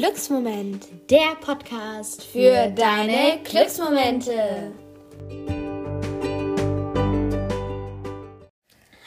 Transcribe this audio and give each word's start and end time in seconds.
Glücksmoment, 0.00 1.10
der 1.10 1.34
Podcast 1.42 2.24
für 2.24 2.70
deine 2.70 3.38
Glücksmomente. 3.44 4.72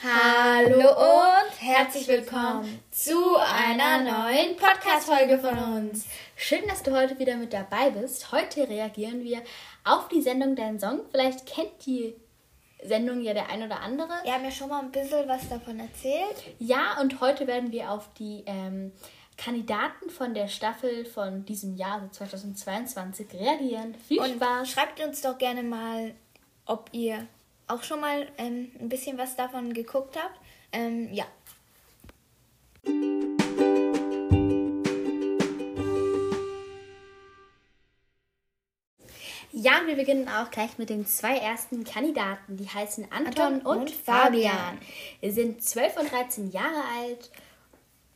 Hallo 0.03 0.89
und 0.91 1.61
herzlich 1.61 2.07
willkommen 2.07 2.79
zu 2.91 3.17
einer 3.37 4.03
neuen 4.03 4.55
Podcast-Folge 4.55 5.39
von 5.39 5.57
uns. 5.77 6.05
Schön, 6.35 6.61
dass 6.67 6.83
du 6.83 6.91
heute 6.91 7.17
wieder 7.17 7.37
mit 7.37 7.53
dabei 7.53 7.89
bist. 7.89 8.31
Heute 8.31 8.69
reagieren 8.69 9.23
wir 9.23 9.41
auf 9.83 10.09
die 10.09 10.21
Sendung 10.21 10.55
Dein 10.55 10.79
Song. 10.79 10.99
Vielleicht 11.09 11.47
kennt 11.47 11.87
die 11.87 12.13
Sendung 12.83 13.21
ja 13.21 13.33
der 13.33 13.49
ein 13.49 13.63
oder 13.63 13.79
andere. 13.79 14.11
Wir 14.23 14.33
haben 14.33 14.43
ja 14.43 14.51
schon 14.51 14.69
mal 14.69 14.81
ein 14.81 14.91
bisschen 14.91 15.27
was 15.27 15.49
davon 15.49 15.79
erzählt. 15.79 16.53
Ja, 16.59 16.99
und 17.01 17.19
heute 17.19 17.47
werden 17.47 17.71
wir 17.71 17.89
auf 17.89 18.13
die 18.13 18.43
ähm, 18.45 18.91
Kandidaten 19.37 20.09
von 20.09 20.33
der 20.33 20.47
Staffel 20.47 21.05
von 21.05 21.45
diesem 21.45 21.75
Jahr, 21.75 21.95
also 21.95 22.07
2022, 22.09 23.33
reagieren. 23.33 23.95
Viel 24.07 24.19
und 24.19 24.35
Spaß. 24.35 24.69
Schreibt 24.69 25.03
uns 25.03 25.21
doch 25.21 25.37
gerne 25.37 25.63
mal, 25.63 26.13
ob 26.65 26.89
ihr 26.91 27.27
auch 27.67 27.83
schon 27.83 27.99
mal 27.99 28.27
ähm, 28.37 28.71
ein 28.79 28.89
bisschen 28.89 29.17
was 29.17 29.35
davon 29.35 29.73
geguckt 29.73 30.17
habt. 30.21 30.39
Ähm, 30.71 31.11
ja. 31.13 31.25
Ja, 39.55 39.81
wir 39.85 39.95
beginnen 39.95 40.27
auch 40.27 40.49
gleich 40.49 40.77
mit 40.77 40.89
den 40.89 41.05
zwei 41.05 41.37
ersten 41.37 41.83
Kandidaten. 41.83 42.57
Die 42.57 42.67
heißen 42.67 43.05
Anton, 43.11 43.43
Anton 43.43 43.61
und, 43.61 43.77
und, 43.77 43.91
Fabian. 43.91 44.79
Sie 45.21 45.31
sind 45.31 45.63
12 45.63 45.97
und 45.97 46.11
13 46.11 46.51
Jahre 46.51 46.83
alt. 46.99 47.29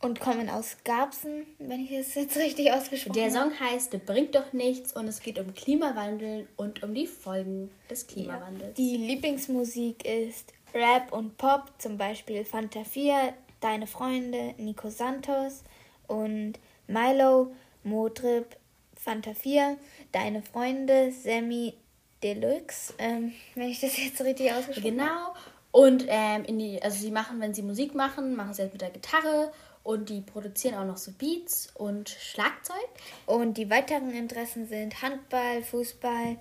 Und 0.00 0.20
kommen 0.20 0.48
aus 0.48 0.76
Garbsen, 0.84 1.44
wenn 1.58 1.84
ich 1.84 1.90
es 1.90 2.14
jetzt 2.14 2.36
richtig 2.36 2.72
ausgesprochen 2.72 3.20
habe. 3.20 3.30
Der 3.30 3.40
Song 3.40 3.58
heißt 3.58 4.06
Bringt 4.06 4.34
doch 4.34 4.52
nichts 4.52 4.92
und 4.92 5.08
es 5.08 5.20
geht 5.20 5.40
um 5.40 5.52
Klimawandel 5.54 6.46
und 6.56 6.82
um 6.84 6.94
die 6.94 7.06
Folgen 7.06 7.70
des 7.90 8.06
Klimawandels. 8.06 8.74
Die 8.74 8.96
Lieblingsmusik 8.96 10.04
ist 10.04 10.52
Rap 10.72 11.12
und 11.12 11.36
Pop, 11.36 11.72
zum 11.78 11.96
Beispiel 11.96 12.44
Fanta 12.44 12.84
4, 12.84 13.34
Deine 13.60 13.88
Freunde, 13.88 14.54
Nico 14.58 14.88
Santos 14.88 15.64
und 16.06 16.54
Milo, 16.86 17.52
Motrip, 17.82 18.56
Fanta 18.94 19.34
4, 19.34 19.78
Deine 20.12 20.42
Freunde, 20.42 21.10
Sammy 21.12 21.74
Deluxe, 22.22 22.94
ähm, 22.98 23.32
wenn 23.54 23.68
ich 23.68 23.80
das 23.80 23.96
jetzt 23.96 24.20
richtig 24.20 24.52
ausgesprochen 24.52 25.00
habe. 25.00 25.10
Genau. 25.12 25.34
Und 25.70 26.06
ähm, 26.08 26.44
in 26.44 26.58
die, 26.58 26.82
also 26.82 26.98
sie 26.98 27.10
machen, 27.10 27.40
wenn 27.40 27.54
sie 27.54 27.62
Musik 27.62 27.94
machen, 27.94 28.34
machen 28.34 28.54
sie 28.54 28.62
halt 28.62 28.72
mit 28.72 28.80
der 28.80 28.90
Gitarre 28.90 29.52
und 29.88 30.10
die 30.10 30.20
produzieren 30.20 30.74
auch 30.74 30.84
noch 30.84 30.98
so 30.98 31.12
Beats 31.12 31.70
und 31.74 32.10
Schlagzeug. 32.10 32.76
Und 33.24 33.56
die 33.56 33.70
weiteren 33.70 34.10
Interessen 34.10 34.68
sind 34.68 35.00
Handball, 35.00 35.62
Fußball, 35.62 36.36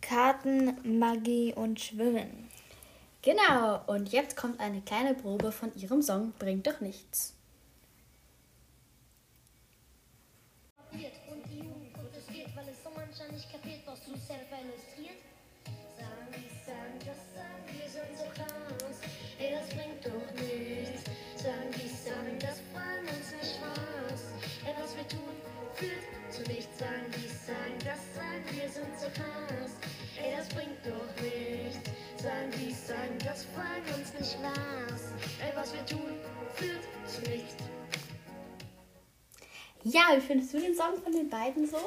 Karten, 0.00 0.98
Magie 0.98 1.52
und 1.52 1.78
Schwimmen. 1.80 2.48
Genau, 3.20 3.82
und 3.88 4.10
jetzt 4.10 4.38
kommt 4.38 4.58
eine 4.58 4.80
kleine 4.80 5.12
Probe 5.12 5.52
von 5.52 5.70
ihrem 5.76 6.00
Song 6.00 6.32
Bringt 6.38 6.66
doch 6.66 6.80
nichts. 6.80 7.34
Und 10.92 10.98
die 11.50 11.58
Jugend 11.58 11.92
protestiert, 11.92 12.56
weil 12.56 12.68
es 12.70 12.82
so 12.82 12.88
mancher 12.96 13.30
nicht 13.30 13.52
kapiert, 13.52 13.80
was 13.84 14.00
du 14.00 14.16
selber 14.16 14.56
illustriert. 14.64 14.91
Ja, 39.92 40.16
wie 40.16 40.20
findest 40.20 40.54
du 40.54 40.60
den 40.60 40.74
Song 40.74 41.00
von 41.02 41.12
den 41.12 41.28
beiden 41.28 41.68
so? 41.68 41.78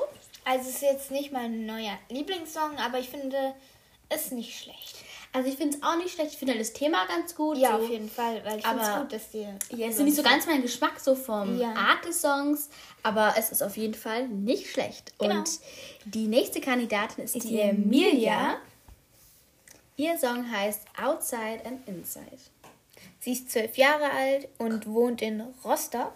Also 0.43 0.69
es 0.69 0.75
ist 0.75 0.81
jetzt 0.81 1.11
nicht 1.11 1.31
mein 1.31 1.65
neuer 1.65 1.97
Lieblingssong, 2.09 2.77
aber 2.77 2.99
ich 2.99 3.09
finde 3.09 3.55
es 4.09 4.31
nicht 4.31 4.59
schlecht. 4.59 4.97
Also 5.33 5.49
ich 5.49 5.57
finde 5.57 5.75
es 5.75 5.83
auch 5.83 5.97
nicht 5.97 6.13
schlecht. 6.13 6.31
Ich 6.31 6.37
finde 6.37 6.57
das 6.57 6.71
Thema 6.71 7.05
ganz 7.07 7.35
gut. 7.35 7.57
Ja, 7.57 7.77
so. 7.77 7.83
auf 7.83 7.89
jeden 7.89 8.09
Fall, 8.09 8.41
weil 8.45 8.59
ich 8.59 8.65
finde 8.65 8.83
es 8.83 8.95
gut, 8.95 9.11
dass 9.11 9.31
die... 9.31 9.47
Ja, 9.75 9.87
es 9.87 9.97
ist 9.97 10.03
nicht 10.03 10.15
so 10.15 10.23
ganz 10.23 10.45
mein 10.45 10.61
Geschmack 10.61 10.99
so 10.99 11.13
vom 11.13 11.59
ja. 11.59 11.73
Art 11.73 12.05
des 12.05 12.21
Songs, 12.21 12.69
aber 13.03 13.33
es 13.37 13.51
ist 13.51 13.61
auf 13.61 13.75
jeden 13.75 13.95
Fall 13.95 14.29
nicht 14.29 14.69
schlecht. 14.69 15.13
Genau. 15.19 15.39
Und 15.39 15.49
die 16.05 16.27
nächste 16.27 16.61
Kandidatin 16.61 17.25
ist, 17.25 17.35
ist 17.35 17.43
die, 17.43 17.49
die 17.49 17.59
Emilia. 17.59 18.11
Emilia. 18.11 18.57
Ihr 19.97 20.17
Song 20.17 20.49
heißt 20.49 20.81
Outside 21.01 21.65
and 21.65 21.87
Inside. 21.87 22.37
Sie 23.19 23.33
ist 23.33 23.51
zwölf 23.51 23.75
Jahre 23.77 24.09
alt 24.11 24.47
und 24.57 24.87
wohnt 24.87 25.21
in 25.21 25.41
Rostock. 25.63 26.13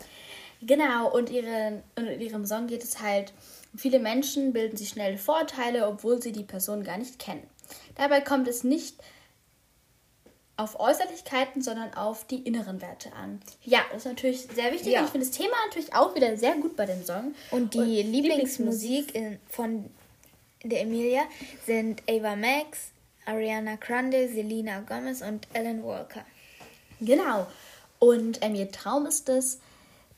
Genau, 0.61 1.09
und 1.11 1.29
ihren, 1.29 1.83
in 1.95 2.19
ihrem 2.19 2.45
Song 2.45 2.67
geht 2.67 2.83
es 2.83 3.01
halt, 3.01 3.33
viele 3.75 3.99
Menschen 3.99 4.51
bilden 4.51 4.75
sich 4.75 4.89
schnell 4.89 5.17
Vorteile, 5.17 5.87
obwohl 5.87 6.21
sie 6.21 6.31
die 6.31 6.43
Person 6.43 6.83
gar 6.83 6.97
nicht 6.97 7.19
kennen. 7.19 7.47
Dabei 7.95 8.21
kommt 8.21 8.47
es 8.47 8.63
nicht 8.63 8.95
auf 10.57 10.77
Äußerlichkeiten, 10.77 11.61
sondern 11.61 11.93
auf 11.93 12.27
die 12.27 12.41
inneren 12.41 12.81
Werte 12.81 13.13
an. 13.13 13.39
Ja, 13.63 13.79
das 13.91 13.99
ist 13.99 14.11
natürlich 14.11 14.41
sehr 14.41 14.73
wichtig. 14.73 14.91
Ja. 14.91 14.99
Und 14.99 15.05
ich 15.05 15.11
finde 15.11 15.27
das 15.27 15.35
Thema 15.35 15.53
natürlich 15.67 15.95
auch 15.95 16.13
wieder 16.15 16.35
sehr 16.35 16.55
gut 16.55 16.75
bei 16.75 16.85
dem 16.85 17.05
Song. 17.05 17.33
Und 17.51 17.73
die 17.73 18.03
und 18.03 18.11
Lieblingsmusik, 18.11 19.13
Lieblingsmusik 19.13 19.39
von 19.49 19.89
der 20.63 20.81
Emilia 20.81 21.21
sind 21.65 22.03
Ava 22.09 22.35
Max, 22.35 22.91
Ariana 23.25 23.75
Grande, 23.75 24.27
Selena 24.27 24.81
Gomez 24.81 25.21
und 25.21 25.47
Alan 25.53 25.81
Walker. 25.83 26.25
Genau. 26.99 27.47
Und 27.99 28.39
ähm, 28.41 28.55
ihr 28.55 28.69
Traum 28.69 29.05
ist 29.05 29.29
es, 29.29 29.59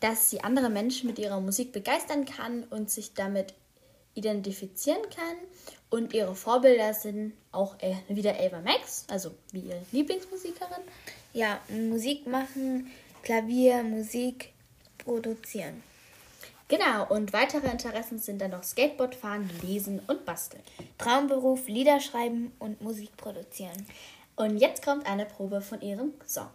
dass 0.02 0.30
sie 0.30 0.44
andere 0.44 0.70
Menschen 0.70 1.08
mit 1.08 1.18
ihrer 1.18 1.40
Musik 1.40 1.72
begeistern 1.72 2.26
kann 2.26 2.64
und 2.66 2.90
sich 2.90 3.14
damit 3.14 3.54
identifizieren 4.14 5.02
kann. 5.16 5.38
Und 5.90 6.14
ihre 6.14 6.36
Vorbilder 6.36 6.94
sind 6.94 7.34
auch 7.52 7.76
äh, 7.80 7.96
wieder 8.10 8.36
Ava 8.40 8.60
Max, 8.62 9.06
also 9.10 9.32
wie 9.52 9.60
ihre 9.60 9.82
Lieblingsmusikerin. 9.92 10.84
Ja, 11.34 11.60
Musik 11.70 12.28
machen, 12.28 12.92
Klavier, 13.24 13.84
Musik 13.84 14.54
produzieren. 14.98 15.84
Genau, 16.68 17.06
und 17.10 17.34
weitere 17.34 17.68
Interessen 17.70 18.20
sind 18.20 18.42
dann 18.42 18.52
noch 18.52 18.64
Skateboardfahren, 18.64 19.50
Lesen 19.62 20.02
und 20.08 20.26
Basteln. 20.26 20.64
Traumberuf, 20.98 21.68
Lieder 21.68 22.00
schreiben 22.00 22.54
und 22.60 22.82
Musik 22.82 23.16
produzieren. 23.18 23.86
Und 24.38 24.58
jetzt 24.58 24.84
kommt 24.84 25.06
eine 25.06 25.26
Probe 25.26 25.62
von 25.62 25.82
ihrem 25.82 26.14
Song. 26.26 26.48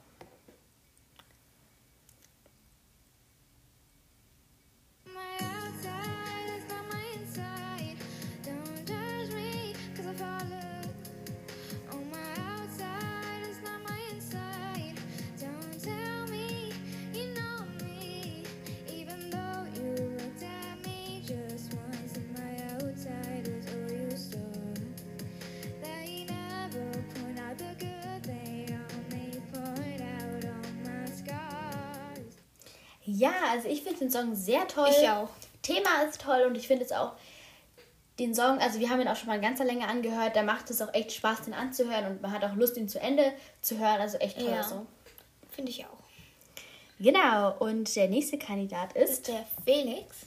Ja, 33.16 33.32
also 33.50 33.68
ich 33.68 33.82
finde 33.82 34.00
den 34.00 34.10
Song 34.10 34.34
sehr 34.34 34.68
toll. 34.68 34.90
Ich 34.90 35.08
auch. 35.08 35.30
Thema 35.62 36.02
ist 36.06 36.20
toll 36.20 36.44
und 36.46 36.54
ich 36.54 36.66
finde 36.66 36.84
es 36.84 36.92
auch 36.92 37.12
den 38.18 38.34
Song, 38.34 38.58
also 38.58 38.78
wir 38.78 38.90
haben 38.90 39.00
ihn 39.00 39.08
auch 39.08 39.16
schon 39.16 39.28
mal 39.28 39.36
in 39.36 39.42
ganzer 39.42 39.64
Länge 39.64 39.88
angehört, 39.88 40.36
da 40.36 40.42
macht 40.42 40.70
es 40.70 40.80
auch 40.80 40.92
echt 40.94 41.12
Spaß, 41.12 41.42
den 41.42 41.54
anzuhören 41.54 42.06
und 42.06 42.22
man 42.22 42.32
hat 42.32 42.44
auch 42.44 42.54
Lust, 42.54 42.76
ihn 42.76 42.88
zu 42.88 43.00
Ende 43.00 43.32
zu 43.60 43.78
hören. 43.78 44.00
Also 44.00 44.18
echt 44.18 44.38
toll. 44.38 44.50
ja. 44.50 44.62
Song. 44.62 44.86
Finde 45.50 45.70
ich 45.70 45.84
auch. 45.84 45.98
Genau, 46.98 47.56
und 47.58 47.94
der 47.96 48.08
nächste 48.08 48.38
Kandidat 48.38 48.94
ist, 48.94 49.10
ist 49.10 49.28
der 49.28 49.46
Felix. 49.64 50.26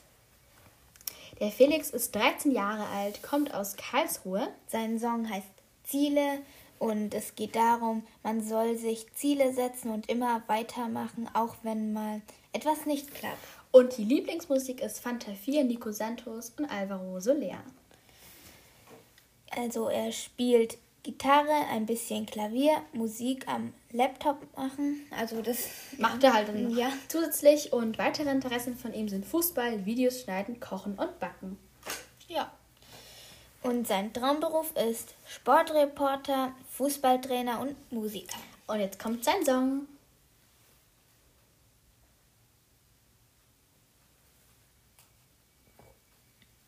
Der 1.39 1.51
Felix 1.51 1.91
ist 1.91 2.13
13 2.15 2.51
Jahre 2.51 2.85
alt, 2.87 3.23
kommt 3.23 3.53
aus 3.53 3.75
Karlsruhe. 3.75 4.47
Sein 4.67 4.99
Song 4.99 5.29
heißt 5.29 5.47
Ziele 5.83 6.39
und 6.79 7.13
es 7.13 7.35
geht 7.35 7.55
darum, 7.55 8.03
man 8.23 8.41
soll 8.41 8.77
sich 8.77 9.05
Ziele 9.13 9.53
setzen 9.53 9.91
und 9.91 10.09
immer 10.09 10.41
weitermachen, 10.47 11.29
auch 11.33 11.55
wenn 11.63 11.93
mal 11.93 12.21
etwas 12.53 12.85
nicht 12.85 13.13
klappt. 13.13 13.37
Und 13.71 13.97
die 13.97 14.03
Lieblingsmusik 14.03 14.81
ist 14.81 14.99
Fanta 14.99 15.31
4, 15.33 15.63
Nico 15.65 15.91
Santos 15.91 16.53
und 16.57 16.65
Alvaro 16.65 17.19
Soler. 17.19 17.61
Also 19.51 19.89
er 19.89 20.11
spielt 20.11 20.77
Gitarre, 21.03 21.65
ein 21.71 21.85
bisschen 21.85 22.25
Klavier, 22.25 22.81
Musik 22.93 23.47
am 23.47 23.73
Laptop 23.91 24.37
machen. 24.57 25.01
Also 25.17 25.41
das 25.41 25.69
Macht 25.97 26.23
er 26.23 26.33
halt 26.33 26.49
dann 26.49 26.75
Ja. 26.75 26.91
zusätzlich 27.07 27.73
und 27.73 27.97
weitere 27.97 28.29
Interessen 28.29 28.75
von 28.75 28.93
ihm 28.93 29.07
sind 29.09 29.25
Fußball, 29.25 29.85
Videos 29.85 30.21
schneiden, 30.21 30.59
kochen 30.59 30.95
und 30.95 31.19
backen. 31.19 31.57
Ja. 32.27 32.51
Und 33.61 33.87
sein 33.87 34.13
Traumberuf 34.13 34.73
ist 34.75 35.15
Sportreporter, 35.27 36.53
Fußballtrainer 36.79 37.59
und 37.59 37.91
Musiker. 37.91 38.37
Und 38.67 38.79
jetzt 38.79 38.97
kommt 38.97 39.25
sein 39.25 39.43
Song. 39.45 39.85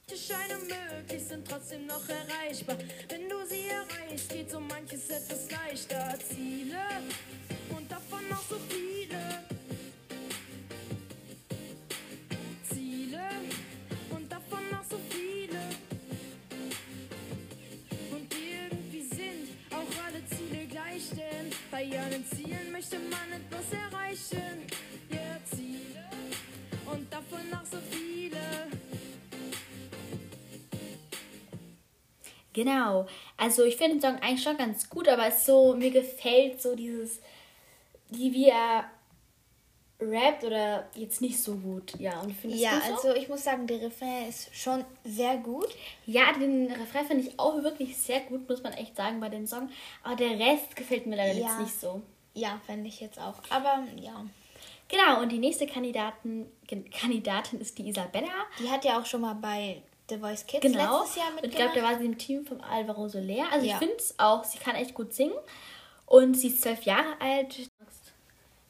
Die 0.10 0.18
Scheine 0.18 0.56
möglich 0.58 1.24
sind 1.24 1.48
trotzdem 1.48 1.86
noch 1.86 2.04
erreichbar. 2.10 2.75
Wenn 3.08 3.30
du 3.30 3.46
sie 3.46 3.69
erreichst, 3.69 4.28
geht 4.28 4.52
so 4.52 4.60
manches 4.60 5.10
etwas 5.10 5.50
leichter. 5.50 6.19
Ziele 6.19 6.81
und 7.69 7.90
davon 7.90 8.28
noch 8.28 8.44
so 8.50 8.58
viele. 8.68 8.91
Bei 21.81 22.00
allen 22.00 22.25
Zielen 22.28 22.72
möchte 22.72 22.98
man 23.00 23.31
etwas 23.31 23.72
erreichen. 23.74 24.68
Ja, 25.10 25.38
Ziele 25.45 26.06
und 26.86 27.12
davon 27.12 27.50
noch 27.50 27.66
so 27.66 27.78
viele. 27.89 28.38
Genau. 32.54 33.07
Also 33.38 33.63
ich 33.63 33.78
finde 33.78 33.95
den 33.95 34.01
Song 34.01 34.19
eigentlich 34.22 34.44
schon 34.44 34.57
ganz 34.57 34.89
gut, 34.89 35.07
aber 35.07 35.28
es 35.28 35.38
ist 35.38 35.45
so, 35.45 35.75
mir 35.75 35.92
gefällt 35.92 36.62
so 36.62 36.75
dieses, 36.75 37.22
wie, 38.10 38.50
er 38.50 38.86
rappt 40.01 40.44
oder 40.44 40.88
jetzt 40.95 41.21
nicht 41.21 41.42
so 41.42 41.56
gut. 41.56 41.94
Ja, 42.00 42.19
und 42.21 42.33
findest 42.33 42.63
Ja, 42.63 42.81
so? 42.81 42.94
also 42.94 43.15
ich 43.15 43.27
muss 43.30 43.44
sagen, 43.44 43.68
der 43.68 43.81
Refrain 43.81 44.27
ist 44.27 44.53
schon 44.56 44.83
sehr 45.03 45.38
gut. 45.38 45.68
Ja, 46.06 46.33
den 46.33 46.71
Refrain 46.71 47.06
finde 47.06 47.24
ich 47.27 47.39
auch 47.39 47.62
wirklich 47.63 47.95
sehr 47.98 48.21
gut, 48.21 48.48
muss 48.50 48.63
man 48.63 48.74
echt 48.74 48.95
sagen, 48.95 49.19
bei 49.19 49.30
dem 49.30 49.45
Song. 49.48 49.69
Aber 50.03 50.15
der 50.15 50.39
Rest 50.39 50.75
gefällt 50.75 51.06
mir 51.06 51.15
leider 51.15 51.38
Ja. 51.39 51.48
jetzt 51.48 51.59
nicht 51.59 51.80
so. 51.80 52.01
Ja, 52.33 52.59
fände 52.65 52.88
ich 52.88 53.00
jetzt 53.00 53.19
auch. 53.19 53.36
Aber 53.50 53.83
ja, 53.95 54.25
Genau, 54.88 55.21
und 55.21 55.30
die 55.31 55.38
nächste 55.39 55.65
Kandidaten, 55.68 56.51
Gen- 56.68 56.89
Kandidatin 56.89 57.62
ist 57.62 57.77
die 57.77 57.88
Isabella. 57.88 58.27
die 58.59 58.69
hat 58.69 58.83
ja 58.83 59.00
auch 59.00 59.06
schon 59.06 59.21
mal 59.21 59.36
bei 59.36 59.81
The 60.09 60.18
Voice 60.18 60.45
Kids 60.45 60.62
Genau. 60.63 61.00
letztes 61.00 61.15
Jahr 61.15 61.27
und 61.31 61.36
ich 61.45 61.51
glaube, 61.51 61.63
mitgemacht. 61.68 61.77
da 61.77 61.83
war 61.94 61.98
sie 62.00 62.06
im 62.07 62.18
Team 62.18 62.45
von 62.45 62.59
Alvaro 62.59 63.07
Soler. 63.07 63.45
Also 63.53 63.65
Ja. 63.65 63.74
ich 63.74 63.77
finde 63.80 63.95
es 63.95 64.13
auch, 64.19 64.44
sie 64.44 64.57
kann 64.57 64.75
echt 64.75 64.94
gut 64.94 65.13
singen. 65.13 65.36
Und 66.07 66.33
sie 66.33 66.48
ist 66.50 66.62
zwölf 66.62 66.83
Jahre 66.83 67.15
alt. 67.21 67.69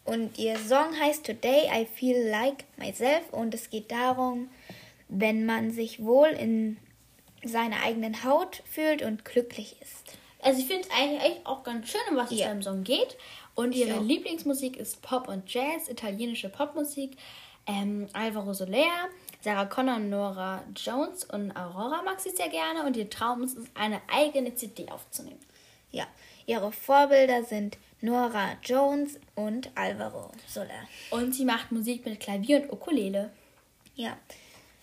Und 0.04 0.38
ihr 0.40 0.58
Song 0.58 1.00
heißt 1.00 1.26
Today 1.26 1.70
I 1.74 1.86
Feel 1.86 2.28
Like 2.30 2.66
Myself 2.78 3.32
und 3.32 3.54
es 3.54 3.70
geht 3.70 3.92
darum, 3.92 4.50
wenn 5.08 5.46
man 5.46 5.72
sich 5.72 6.04
wohl 6.04 6.30
in 6.30 6.78
seiner 7.44 7.84
eigenen 7.84 8.24
Haut 8.24 8.64
fühlt 8.66 9.02
und 9.02 9.26
glücklich 9.26 9.76
ist. 9.82 10.18
Also 10.42 10.60
ich 10.60 10.68
finde 10.68 10.84
es 10.84 10.90
eigentlich 10.92 11.22
echt 11.24 11.46
auch 11.46 11.64
ganz 11.64 11.90
schön, 11.90 12.02
um 12.10 12.16
was 12.16 12.32
es 12.32 12.40
Ja. 12.40 12.48
beim 12.48 12.64
Song 12.64 12.84
geht. 12.84 13.16
Und 13.54 13.76
ihre 13.76 14.00
auch. 14.00 14.04
Lieblingsmusik 14.04 14.78
ist 14.78 15.02
Pop 15.02 15.28
und 15.28 15.52
Jazz, 15.54 15.88
italienische 15.88 16.50
Popmusik. 16.50 17.18
Ähm, 17.68 18.08
Alvaro 18.14 18.54
Soler, 18.54 19.10
Sarah 19.42 19.66
Connor, 19.66 20.00
Nora 20.00 20.64
Jones 20.76 21.26
und 21.26 21.52
Aurora 21.56 22.02
mag 22.02 22.20
sie 22.20 22.32
sehr 22.32 22.50
gerne. 22.50 22.84
Und 22.86 22.98
ihr 22.98 23.08
Traum 23.10 23.44
ist 23.44 23.56
es, 23.58 23.66
eine 23.76 24.02
eigene 24.12 24.56
CD 24.56 24.90
aufzunehmen. 24.90 25.40
Ja, 25.92 26.08
ihre 26.48 26.72
Vorbilder 26.72 27.44
sind 27.44 27.78
Nora 28.02 28.58
Jones 28.64 29.20
und 29.36 29.72
Alvaro 29.76 30.32
Soler. 30.48 30.88
Und 31.12 31.34
sie 31.34 31.46
macht 31.46 31.72
Musik 31.72 32.06
mit 32.06 32.20
Klavier 32.20 32.64
und 32.64 32.74
Ukulele. 32.74 33.32
Ja. 33.96 34.18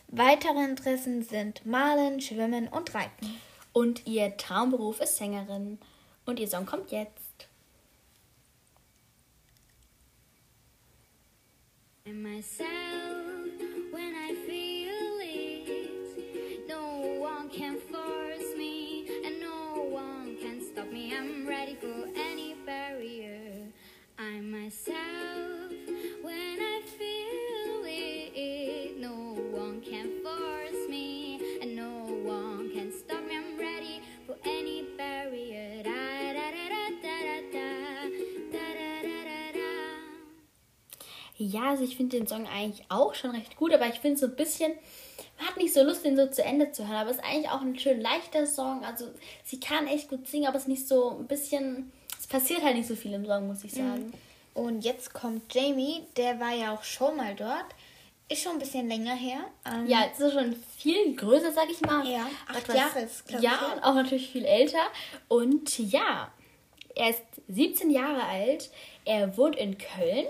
Weitere 0.07 0.65
Interessen 0.65 1.23
sind 1.23 1.67
Malen, 1.67 2.21
Schwimmen 2.21 2.69
und 2.69 2.95
Reiten. 2.95 3.41
Und 3.73 4.07
ihr 4.07 4.37
Traumberuf 4.37 5.01
ist 5.01 5.17
Sängerin. 5.17 5.79
Und 6.25 6.39
ihr 6.39 6.49
Song 6.49 6.65
kommt 6.65 6.91
jetzt. 6.93 7.49
And 12.07 12.23
myself 12.23 12.88
myself 24.69 25.73
when 26.23 26.59
I 26.61 26.83
feel 26.99 27.85
it. 27.87 29.01
No 29.01 29.35
one 29.51 29.81
can 29.81 30.11
force 30.23 30.89
me, 30.91 31.41
and 31.63 31.75
no 31.75 32.05
one 32.23 32.71
can 32.75 32.93
stop 32.93 33.23
me. 33.27 33.35
I'm 33.35 33.59
ready 33.59 34.03
for 34.27 34.37
any 34.45 34.85
barrier. 34.99 35.83
Da 35.83 36.33
da 36.37 36.51
da 36.57 36.67
da 36.75 36.85
da 37.03 37.17
da 37.25 37.39
da 37.51 38.11
da 38.53 39.03
da 39.09 39.25
da 39.25 39.53
da. 39.55 39.71
Ja, 41.39 41.71
also 41.71 41.85
ich 41.85 41.97
finde 41.97 42.19
den 42.19 42.27
Song 42.27 42.47
eigentlich 42.47 42.85
auch 42.91 43.15
schon 43.15 43.31
recht 43.31 43.57
gut, 43.57 43.73
aber 43.73 43.87
ich 43.87 44.01
finde 44.01 44.19
so 44.19 44.27
ein 44.27 44.37
bisschen, 44.37 44.73
man 45.39 45.49
hat 45.49 45.57
nicht 45.57 45.73
so 45.73 45.83
Lust, 45.83 46.05
den 46.05 46.19
so 46.19 46.27
zu 46.27 46.45
Ende 46.45 46.73
zu 46.73 46.87
hören. 46.87 46.99
Aber 46.99 47.11
es 47.11 47.17
ist 47.17 47.25
eigentlich 47.25 47.49
auch 47.49 47.63
ein 47.63 47.79
schön 47.79 48.03
leichter 48.03 48.45
Song. 48.45 48.85
Also 48.85 49.07
sie 49.45 49.61
kann 49.61 49.87
echt 49.87 50.11
gut 50.11 50.29
singen, 50.29 50.47
aber 50.47 50.57
es 50.57 50.65
ist 50.65 50.69
nicht 50.69 50.87
so 50.87 51.17
ein 51.17 51.27
bisschen, 51.27 51.91
es 52.21 52.27
passiert 52.27 52.63
halt 52.63 52.77
nicht 52.77 52.89
so 52.89 52.97
viel 52.97 53.15
im 53.15 53.25
Song, 53.25 53.47
muss 53.47 53.65
ich 53.65 53.73
sagen. 53.73 54.13
Und 54.55 54.85
jetzt 54.85 55.13
kommt 55.13 55.55
Jamie, 55.55 56.03
der 56.17 56.41
war 56.41 56.53
ja 56.55 56.75
auch 56.75 56.83
schon 56.83 57.17
mal 57.17 57.35
dort. 57.35 57.67
Ist 58.31 58.43
schon 58.43 58.53
ein 58.53 58.59
bisschen 58.59 58.89
länger 58.89 59.15
her. 59.15 59.41
Ähm, 59.65 59.87
Ja, 59.87 60.05
jetzt 60.05 60.21
ist 60.21 60.35
schon 60.35 60.55
viel 60.77 61.17
größer, 61.17 61.53
sag 61.53 61.71
ich 61.71 61.81
mal. 61.81 62.07
Ja, 62.07 62.29
acht 62.47 62.69
Jahre 62.75 63.01
ist, 63.01 63.27
glaub 63.27 63.41
ich, 63.41 63.45
Ja, 63.45 63.73
und 63.73 63.83
auch 63.83 63.95
natürlich 63.95 64.31
viel 64.31 64.45
älter. 64.45 64.87
Und 65.29 65.79
ja, 65.79 66.31
er 66.95 67.11
ist 67.11 67.23
17 67.49 67.91
Jahre 67.91 68.25
alt. 68.25 68.71
Er 69.05 69.37
wohnt 69.37 69.57
in 69.57 69.79
Köln. 69.79 70.27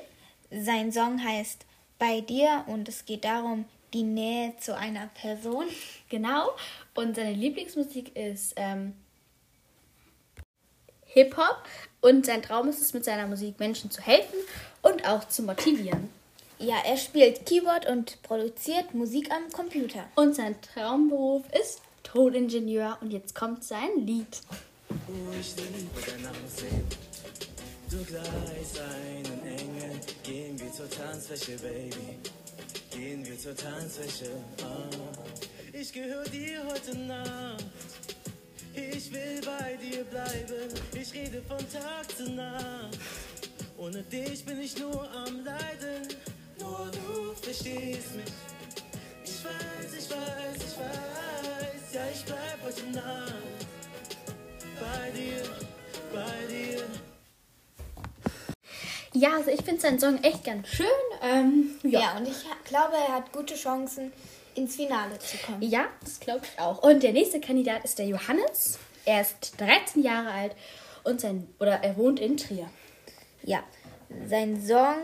Sein 0.51 0.93
Song 0.93 1.23
heißt 1.23 1.65
Bei 1.99 2.21
dir 2.21 2.65
und 2.69 2.89
es 2.89 3.05
geht 3.05 3.25
darum, 3.25 3.65
die 3.93 4.03
Nähe 4.05 4.55
zu 4.59 4.77
einer 4.77 5.09
Person. 5.09 5.67
Genau. 6.09 6.51
Und 6.95 7.17
seine 7.17 7.33
Lieblingsmusik 7.33 8.15
ist 8.17 8.55
ähm, 8.57 8.95
Hip-Hop. 11.07 11.65
Und 12.01 12.27
sein 12.27 12.43
Traum 12.43 12.69
ist 12.69 12.81
es, 12.81 12.95
mit 12.95 13.05
seiner 13.05 13.27
Musik 13.27 13.59
Menschen 13.59 13.91
zu 13.91 14.01
helfen 14.01 14.39
und 14.83 15.07
auch 15.07 15.27
zu 15.29 15.43
motivieren. 15.43 16.09
Ja, 16.61 16.77
er 16.85 16.97
spielt 16.97 17.47
Keyboard 17.47 17.87
und 17.87 18.21
produziert 18.23 18.95
Musik 18.95 19.31
am 19.31 19.51
Computer. 19.53 20.05
Und 20.17 20.35
sein 20.35 20.57
Traumberuf 20.61 21.45
ist 21.61 21.81
Toningenieur. 22.03 22.99
Und 23.01 23.13
jetzt 23.13 23.35
kommt 23.35 23.63
sein 23.63 23.91
Lied. 24.07 24.41
Oh, 24.91 25.13
ich 25.39 25.55
liebe 25.57 26.01
dein 26.07 26.27
Aussehen. 26.27 26.85
Du 27.91 28.05
gleich 28.05 28.25
einen 28.25 29.47
Engel. 29.47 30.01
Gehen 30.23 30.59
wir 30.61 30.73
zur 30.73 30.91
Tanzfläche, 30.91 31.57
Baby. 31.59 32.19
Gehen 32.91 33.25
wir 33.25 33.39
zur 33.39 33.57
Tanzfläche. 33.57 34.31
Ah. 34.63 34.89
Ich 35.73 35.93
gehöre 35.93 36.25
dir 36.25 36.65
heute 36.67 36.99
Nacht. 36.99 37.65
Ich 38.79 39.13
will 39.13 39.41
bei 39.45 39.77
dir 39.77 40.05
bleiben. 40.05 40.73
Ich 40.95 41.13
rede 41.13 41.43
von 41.43 41.59
Tag 41.59 42.17
zu 42.17 42.31
Nacht. 42.31 42.97
Ohne 43.77 44.03
dich 44.05 44.45
bin 44.45 44.61
ich 44.61 44.79
nur 44.79 45.03
am 45.13 45.45
Leiden. 45.45 46.07
Nur 46.61 46.91
du 46.93 47.33
verstehst 47.43 48.15
mich. 48.15 48.33
Ich 49.25 49.45
weiß, 49.45 49.93
ich 49.99 50.11
weiß, 50.11 50.57
ich 50.57 50.79
weiß. 50.79 51.93
Ja, 51.93 52.03
ich 52.13 52.25
bleib 52.25 52.63
heute 52.65 52.87
Nacht 52.93 53.35
bei 54.81 55.11
dir, 55.11 55.43
bei 56.13 56.47
dir. 56.53 56.85
Ja, 59.15 59.37
also 59.39 59.51
ich 59.51 59.63
finde 59.63 59.81
seinen 59.81 59.99
Song 59.99 60.23
echt 60.23 60.45
ganz 60.45 60.69
schön. 60.69 60.87
Ähm, 61.23 61.71
Ja, 61.83 62.01
ja. 62.01 62.17
und 62.19 62.29
ich 62.29 62.37
glaube, 62.65 62.95
er 63.09 63.17
hat 63.17 63.33
gute 63.33 63.55
Chancen, 63.57 64.13
ins 64.59 64.77
Finale 64.77 65.19
zu 65.19 65.37
kommen. 65.39 65.63
Ja, 65.63 65.87
das 66.03 66.21
glaube 66.21 66.41
ich 66.45 66.61
auch. 66.61 66.83
Und 66.83 67.03
der 67.03 67.13
nächste 67.13 67.41
Kandidat 67.41 67.85
ist 67.85 67.99
der 67.99 68.07
Johannes. 68.07 68.79
Er 69.05 69.23
ist 69.23 69.55
13 69.59 70.03
Jahre 70.03 70.31
alt 70.31 70.53
und 71.05 71.21
sein 71.21 71.49
oder 71.59 71.83
er 71.83 71.97
wohnt 71.97 72.21
in 72.21 72.37
Trier. 72.37 72.69
Ja, 73.43 73.63
sein 74.27 74.61
Song 74.65 74.95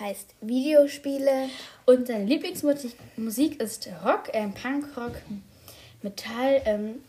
heißt 0.00 0.34
Videospiele. 0.40 1.48
Und 1.86 2.06
seine 2.06 2.24
Lieblingsmusik 2.24 2.94
Musik 3.16 3.60
ist 3.60 3.88
Rock, 4.04 4.30
ähm, 4.32 4.54
Punkrock, 4.54 5.16
Metall, 6.02 6.62
ähm, 6.64 7.02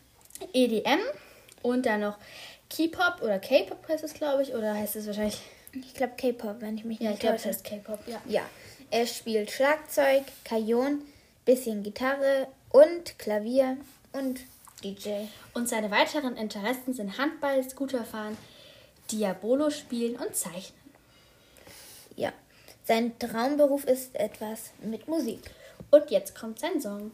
EDM 0.54 1.00
und 1.62 1.86
dann 1.86 2.02
noch 2.02 2.18
K-Pop 2.70 3.22
oder 3.22 3.40
K-Pop 3.40 3.88
heißt 3.88 4.04
es, 4.04 4.14
glaube 4.14 4.44
ich, 4.44 4.54
oder 4.54 4.74
heißt 4.74 4.96
es 4.98 5.08
wahrscheinlich. 5.08 5.40
Ich 5.74 5.94
glaube 5.94 6.14
K-Pop, 6.18 6.58
wenn 6.60 6.78
ich 6.78 6.84
mich 6.84 7.00
Ja, 7.00 7.06
ich 7.06 7.12
nicht 7.12 7.20
glaube, 7.22 7.36
es 7.38 7.44
täusche. 7.44 7.54
heißt 7.56 7.64
K-Pop, 7.66 8.00
ja. 8.08 8.22
Ja, 8.28 8.42
er 8.92 9.06
spielt 9.08 9.52
Schlagzeug, 9.52 10.24
Kajon, 10.44 11.02
bisschen 11.46 11.84
Gitarre 11.84 12.48
und 12.70 13.18
Klavier 13.20 13.78
und 14.12 14.42
DJ. 14.84 15.26
Und 15.54 15.70
seine 15.70 15.92
weiteren 15.92 16.36
Interessen 16.36 16.94
sind 16.94 17.18
Handball, 17.18 17.64
Scooterfahren, 17.64 18.38
Diabolo 19.12 19.70
spielen 19.70 20.16
und 20.16 20.36
Zeichnen. 20.36 20.80
Ja. 22.16 22.34
Sein 22.84 23.18
Traumberuf 23.18 23.86
ist 23.86 24.16
etwas 24.16 24.72
mit 24.84 25.08
Musik. 25.08 25.40
Und 25.90 26.12
jetzt 26.12 26.36
kommt 26.36 26.60
sein 26.60 26.80
Song. 26.80 27.12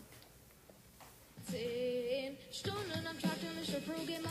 Zehn 1.49 2.37
Stunden 2.51 3.07
am 3.07 3.19
Tag 3.19 3.37
und 3.41 3.61
ich 3.61 3.71
will 3.73 3.81
Pro-Gamer 3.81 4.29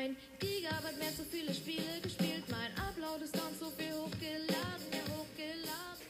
Kein 0.00 0.16
Gigabyte 0.38 0.98
mehr, 0.98 1.14
zu 1.14 1.24
viele 1.30 1.52
Spiele 1.52 2.00
gespielt. 2.02 2.44
Mein 2.48 2.70
Upload 2.88 3.22
ist 3.22 3.34
dann 3.34 3.54
so 3.58 3.66
viel 3.66 3.92
hochgeladen, 3.92 4.86
ja 4.90 5.14
hochgeladen. 5.14 6.06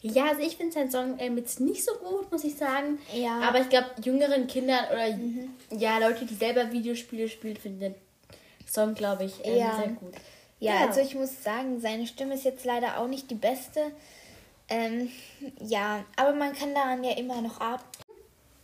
Ja, 0.00 0.28
also 0.30 0.40
ich 0.40 0.56
finde 0.56 0.72
seinen 0.72 0.90
Song 0.90 1.18
ähm, 1.18 1.36
jetzt 1.36 1.60
nicht 1.60 1.84
so 1.84 1.92
gut, 1.96 2.32
muss 2.32 2.42
ich 2.42 2.56
sagen. 2.56 2.98
Ja. 3.12 3.40
Aber 3.40 3.60
ich 3.60 3.68
glaube, 3.68 3.90
jüngeren 4.02 4.46
Kindern 4.46 4.86
oder 4.90 5.78
ja, 5.78 5.98
Leute, 5.98 6.24
die 6.24 6.34
selber 6.34 6.72
Videospiele 6.72 7.28
spielen, 7.28 7.58
finden 7.58 7.80
den 7.80 7.94
Song, 8.66 8.94
glaube 8.94 9.24
ich, 9.24 9.34
ähm, 9.44 9.58
Ja. 9.58 9.76
sehr 9.76 9.88
gut. 9.88 10.14
Ja, 10.58 10.72
Genau. 10.78 10.86
also 10.86 11.00
ich 11.02 11.14
muss 11.14 11.42
sagen, 11.42 11.80
seine 11.82 12.06
Stimme 12.06 12.34
ist 12.34 12.44
jetzt 12.44 12.64
leider 12.64 12.98
auch 12.98 13.08
nicht 13.08 13.30
die 13.30 13.34
beste. 13.34 13.92
Ähm, 14.70 15.10
ja, 15.60 16.02
aber 16.16 16.32
man 16.32 16.54
kann 16.54 16.74
daran 16.74 17.04
ja 17.04 17.12
immer 17.18 17.42
noch 17.42 17.60
ab 17.60 17.84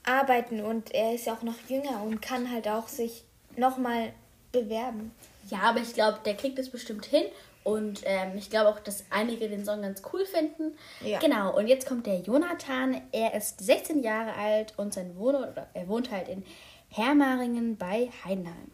arbeiten 0.04 0.60
und 0.64 0.94
er 0.94 1.12
ist 1.14 1.26
ja 1.26 1.34
auch 1.34 1.42
noch 1.42 1.56
jünger 1.68 2.02
und 2.02 2.22
kann 2.22 2.50
halt 2.50 2.66
auch 2.68 2.88
sich 2.88 3.25
nochmal 3.58 4.12
bewerben. 4.52 5.12
Ja, 5.50 5.60
aber 5.62 5.80
ich 5.80 5.94
glaube, 5.94 6.18
der 6.24 6.34
kriegt 6.34 6.58
es 6.58 6.70
bestimmt 6.70 7.06
hin. 7.06 7.24
Und 7.64 8.02
ähm, 8.04 8.36
ich 8.36 8.48
glaube 8.48 8.68
auch, 8.68 8.78
dass 8.78 9.04
einige 9.10 9.48
den 9.48 9.64
Song 9.64 9.82
ganz 9.82 10.00
cool 10.12 10.24
finden. 10.24 10.78
Ja. 11.04 11.18
Genau, 11.18 11.56
und 11.56 11.66
jetzt 11.66 11.86
kommt 11.86 12.06
der 12.06 12.20
Jonathan. 12.20 13.02
Er 13.10 13.34
ist 13.34 13.58
16 13.58 14.04
Jahre 14.04 14.34
alt 14.34 14.74
und 14.76 14.94
sein 14.94 15.16
Wohnort, 15.16 15.50
oder 15.50 15.66
er 15.74 15.88
wohnt 15.88 16.12
halt 16.12 16.28
in 16.28 16.44
Hermaringen 16.90 17.76
bei 17.76 18.10
Heidenheim. 18.24 18.70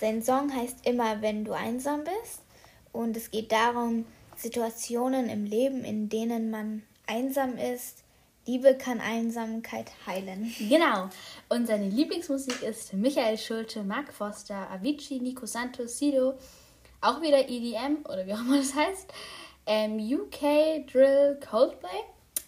Sein 0.00 0.22
Song 0.22 0.52
heißt 0.52 0.84
immer, 0.84 1.22
wenn 1.22 1.44
du 1.44 1.52
einsam 1.52 2.02
bist. 2.02 2.42
Und 2.92 3.16
es 3.16 3.30
geht 3.30 3.52
darum, 3.52 4.04
Situationen 4.36 5.28
im 5.28 5.44
Leben, 5.44 5.84
in 5.84 6.08
denen 6.08 6.50
man 6.50 6.82
einsam 7.06 7.56
ist. 7.56 8.02
Liebe 8.48 8.78
kann 8.78 8.98
Einsamkeit 8.98 9.90
heilen. 10.06 10.54
Genau. 10.58 11.10
Und 11.50 11.66
seine 11.66 11.86
Lieblingsmusik 11.86 12.62
ist 12.62 12.94
Michael 12.94 13.36
Schulte, 13.36 13.82
Mark 13.82 14.10
Foster, 14.10 14.70
Avicii, 14.70 15.20
Nico 15.20 15.44
Santos, 15.44 15.98
Sido, 15.98 16.32
auch 17.02 17.20
wieder 17.20 17.46
EDM 17.46 18.06
oder 18.08 18.26
wie 18.26 18.32
auch 18.32 18.40
immer 18.40 18.56
das 18.56 18.74
heißt, 18.74 19.12
ähm, 19.66 19.98
UK, 19.98 20.86
Drill, 20.90 21.38
Coldplay. 21.46 22.00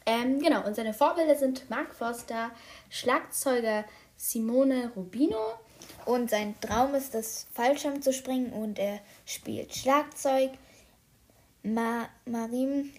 Ähm, 0.06 0.38
genau, 0.40 0.66
und 0.66 0.74
seine 0.74 0.94
Vorbilder 0.94 1.36
sind 1.36 1.68
Mark 1.68 1.94
Foster, 1.94 2.50
Schlagzeuger 2.88 3.84
Simone 4.16 4.92
Rubino. 4.96 5.52
Und 6.06 6.30
sein 6.30 6.54
Traum 6.62 6.94
ist 6.94 7.14
es, 7.14 7.46
Fallschirm 7.52 8.00
zu 8.00 8.14
springen 8.14 8.54
und 8.54 8.78
er 8.78 9.00
spielt 9.26 9.74
Schlagzeug, 9.74 10.52
Ma 11.62 12.08
Marim 12.24 12.90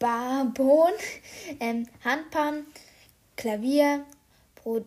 Barbon, 0.00 0.92
ähm, 1.60 1.86
Handpan, 2.02 2.66
Klavier, 3.36 4.04
Pro 4.56 4.84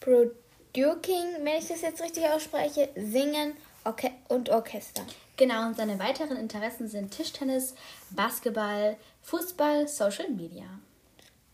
Producing, 0.00 1.44
wenn 1.44 1.58
ich 1.58 1.68
das 1.68 1.80
jetzt 1.80 2.02
richtig 2.02 2.24
ausspreche, 2.26 2.90
Singen 2.96 3.56
Orche 3.84 4.10
und 4.28 4.50
Orchester. 4.50 5.04
Genau, 5.36 5.66
und 5.66 5.76
seine 5.76 5.98
weiteren 5.98 6.36
Interessen 6.36 6.88
sind 6.88 7.12
Tischtennis, 7.12 7.74
Basketball, 8.10 8.96
Fußball, 9.22 9.86
Social 9.88 10.28
Media. 10.28 10.66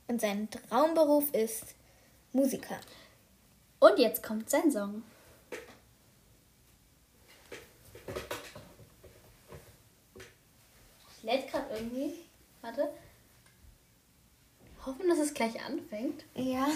Und 0.09 0.21
sein 0.21 0.49
Traumberuf 0.51 1.33
ist 1.33 1.75
Musiker. 2.33 2.79
Und 3.81 3.99
jetzt 3.99 4.23
kommt 4.23 4.49
sein 4.49 4.73
Song. 4.73 5.03
Lädt 11.25 11.51
gerade 11.51 11.75
irgendwie. 11.75 12.13
Warte. 12.61 12.93
Hoffen, 14.85 15.09
dass 15.09 15.19
es 15.19 15.33
gleich 15.33 15.65
anfängt. 15.65 16.23
Ja. 16.35 16.69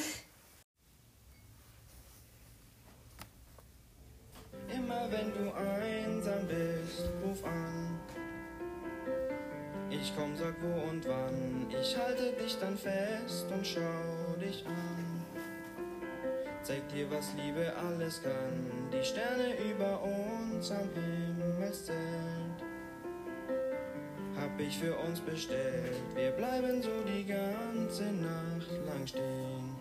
Immer 4.74 5.10
wenn 5.10 5.32
du 5.34 5.52
einsam 5.52 6.46
bist, 6.48 7.04
ruf 7.22 7.44
an. 7.44 8.00
Ich 9.90 10.12
komm, 10.16 10.34
sag 10.36 10.54
wo 10.62 10.88
und 10.88 11.06
wann. 11.06 11.66
Ich 11.70 11.96
halte 11.96 12.32
dich 12.32 12.58
dann 12.58 12.76
fest 12.76 13.46
und 13.52 13.66
schau 13.66 14.34
dich 14.40 14.64
an. 14.66 15.24
Zeig 16.62 16.88
dir, 16.88 17.10
was 17.10 17.34
Liebe 17.34 17.72
alles 17.76 18.22
kann. 18.22 18.90
Die 18.92 19.04
Sterne 19.04 19.58
über 19.70 20.02
uns 20.02 20.70
am 20.70 20.88
Himmelszelt. 20.94 22.37
Hab 24.40 24.60
ich 24.60 24.78
für 24.78 24.96
uns 24.96 25.20
bestellt. 25.20 25.96
Wir 26.14 26.30
bleiben 26.30 26.82
so 26.82 26.90
die 27.06 27.24
ganze 27.24 28.04
Nacht 28.04 28.70
lang 28.86 29.06
stehen. 29.06 29.76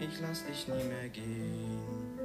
Ich 0.00 0.20
lass 0.20 0.44
dich 0.44 0.68
nie 0.68 0.84
mehr 0.84 1.08
gehen. 1.08 2.18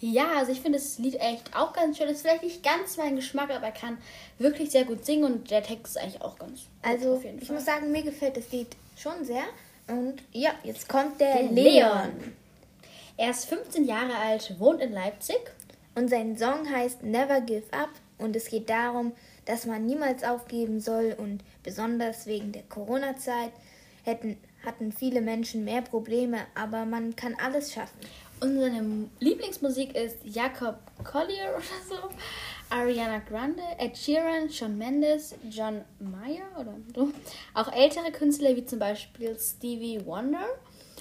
Ja, 0.00 0.38
also 0.38 0.52
ich 0.52 0.60
finde 0.60 0.78
das 0.78 0.98
Lied 0.98 1.14
echt 1.20 1.56
auch 1.56 1.72
ganz 1.72 1.96
schön. 1.96 2.08
Ist 2.08 2.20
vielleicht 2.20 2.42
nicht 2.42 2.62
ganz 2.62 2.96
mein 2.96 3.16
Geschmack, 3.16 3.50
aber 3.50 3.66
er 3.66 3.72
kann 3.72 3.98
wirklich 4.38 4.70
sehr 4.70 4.84
gut 4.84 5.04
singen 5.04 5.24
und 5.24 5.50
der 5.50 5.62
Text 5.62 5.96
ist 5.96 6.02
eigentlich 6.02 6.20
auch 6.20 6.38
ganz 6.38 6.60
gut. 6.60 6.68
Also, 6.82 7.14
auf 7.14 7.24
jeden 7.24 7.40
ich 7.40 7.50
muss 7.50 7.64
sagen, 7.64 7.90
mir 7.90 8.02
gefällt 8.02 8.36
das 8.36 8.52
Lied 8.52 8.76
schon 8.96 9.24
sehr. 9.24 9.44
Und 9.86 10.22
ja, 10.32 10.50
jetzt 10.62 10.88
kommt 10.88 11.20
der, 11.20 11.34
Der 11.34 11.50
Leon. 11.50 12.34
Er 13.16 13.30
ist 13.30 13.46
15 13.46 13.84
Jahre 13.84 14.16
alt, 14.16 14.54
wohnt 14.58 14.80
in 14.80 14.92
Leipzig. 14.92 15.40
Und 15.94 16.08
sein 16.08 16.36
Song 16.36 16.68
heißt 16.68 17.02
Never 17.02 17.40
Give 17.40 17.64
Up. 17.72 17.90
Und 18.18 18.36
es 18.36 18.48
geht 18.48 18.70
darum, 18.70 19.12
dass 19.44 19.66
man 19.66 19.86
niemals 19.86 20.24
aufgeben 20.24 20.80
soll. 20.80 21.14
Und 21.18 21.42
besonders 21.62 22.26
wegen 22.26 22.52
der 22.52 22.62
Corona-Zeit 22.62 23.52
hätten, 24.04 24.36
hatten 24.64 24.92
viele 24.92 25.20
Menschen 25.20 25.64
mehr 25.64 25.82
Probleme. 25.82 26.38
Aber 26.54 26.84
man 26.84 27.16
kann 27.16 27.34
alles 27.42 27.72
schaffen. 27.72 27.98
Und 28.40 28.58
seine 28.58 29.08
Lieblingsmusik 29.20 29.94
ist 29.94 30.16
Jakob 30.24 30.76
Collier 31.02 31.50
oder 31.56 31.62
so, 31.88 32.08
Ariana 32.68 33.20
Grande, 33.20 33.62
Ed 33.78 33.96
Sheeran, 33.96 34.50
Shawn 34.50 34.76
Mendes, 34.76 35.34
John 35.48 35.82
Mayer 35.98 36.46
oder 36.58 36.74
so. 36.94 37.10
Auch 37.54 37.72
ältere 37.72 38.10
Künstler 38.10 38.56
wie 38.56 38.64
zum 38.64 38.80
Beispiel 38.80 39.36
Stevie 39.38 40.04
Wonder. 40.04 40.46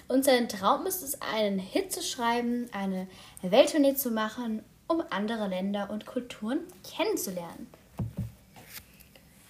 Und 0.07 0.25
sein 0.25 0.47
Traum 0.49 0.85
ist 0.85 1.01
es, 1.01 1.21
einen 1.21 1.59
Hit 1.59 1.91
zu 1.91 2.01
schreiben, 2.01 2.69
eine 2.71 3.07
Welttournee 3.41 3.95
zu 3.95 4.11
machen, 4.11 4.63
um 4.87 5.03
andere 5.09 5.47
Länder 5.47 5.89
und 5.89 6.05
Kulturen 6.05 6.59
kennenzulernen. 6.83 7.67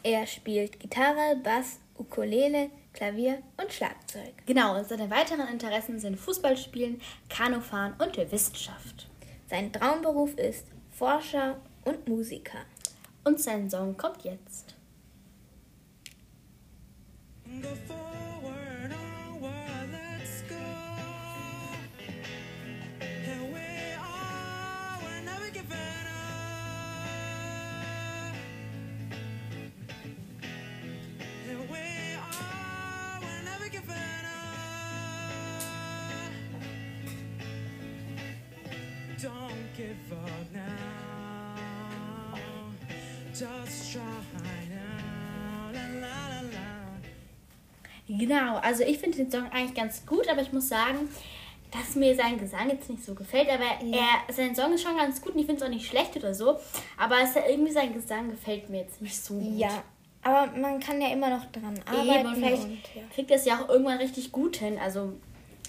Er 0.03 0.27
spielt 0.27 0.79
Gitarre, 0.79 1.37
Bass, 1.43 1.79
Ukulele, 1.97 2.69
Klavier 2.93 3.41
und 3.61 3.71
Schlagzeug. 3.71 4.33
Genau, 4.45 4.77
und 4.77 4.87
seine 4.87 5.09
weiteren 5.09 5.47
Interessen 5.47 5.99
sind 5.99 6.19
Fußballspielen, 6.19 7.01
Kanufahren 7.29 7.93
und 7.99 8.17
Wissenschaft. 8.31 9.07
Sein 9.49 9.71
Traumberuf 9.71 10.35
ist 10.37 10.65
Forscher 10.91 11.57
und 11.85 12.07
Musiker. 12.07 12.59
Und 13.23 13.39
sein 13.39 13.69
Song 13.69 13.95
kommt 13.97 14.23
jetzt. 14.23 14.75
Go 17.61 18.12
give 39.75 40.11
up 40.11 40.29
now. 40.53 42.37
Just 43.33 43.93
try 43.93 44.01
now. 44.69 45.71
La 45.73 45.85
la 45.99 46.17
la 46.29 46.41
la. 46.41 46.69
Genau, 48.07 48.57
also 48.57 48.83
ich 48.83 48.99
finde 48.99 49.17
den 49.17 49.31
Song 49.31 49.49
eigentlich 49.51 49.73
ganz 49.73 50.05
gut, 50.05 50.27
aber 50.27 50.41
ich 50.41 50.51
muss 50.51 50.67
sagen, 50.69 51.09
dass 51.71 51.95
mir 51.95 52.15
sein 52.15 52.37
Gesang 52.37 52.69
jetzt 52.69 52.89
nicht 52.89 53.03
so 53.03 53.15
gefällt. 53.15 53.49
Aber 53.49 53.63
er, 53.63 54.33
sein 54.33 54.55
Song 54.55 54.73
ist 54.73 54.83
schon 54.83 54.97
ganz 54.97 55.21
gut 55.21 55.33
und 55.33 55.39
ich 55.39 55.47
finde 55.47 55.61
es 55.63 55.67
auch 55.67 55.73
nicht 55.73 55.87
schlecht 55.87 56.15
oder 56.15 56.33
so. 56.33 56.59
Aber 56.97 57.21
es 57.23 57.29
ist 57.29 57.35
ja 57.37 57.43
irgendwie 57.49 57.71
sein 57.71 57.93
Gesang 57.93 58.29
gefällt 58.29 58.69
mir 58.69 58.81
jetzt 58.81 59.01
nicht 59.01 59.15
so 59.15 59.33
gut. 59.35 59.57
Ja, 59.57 59.83
Aber 60.21 60.51
man 60.55 60.79
kann 60.79 61.01
ja 61.01 61.11
immer 61.11 61.29
noch 61.29 61.45
dran 61.51 61.79
arbeiten. 61.85 62.27
Eben, 62.27 62.35
vielleicht 62.35 62.63
und, 62.63 62.79
ja. 62.95 63.01
kriegt 63.13 63.31
das 63.31 63.45
ja 63.45 63.59
auch 63.59 63.69
irgendwann 63.69 63.97
richtig 63.97 64.31
gut 64.31 64.57
hin. 64.57 64.77
Also, 64.77 65.13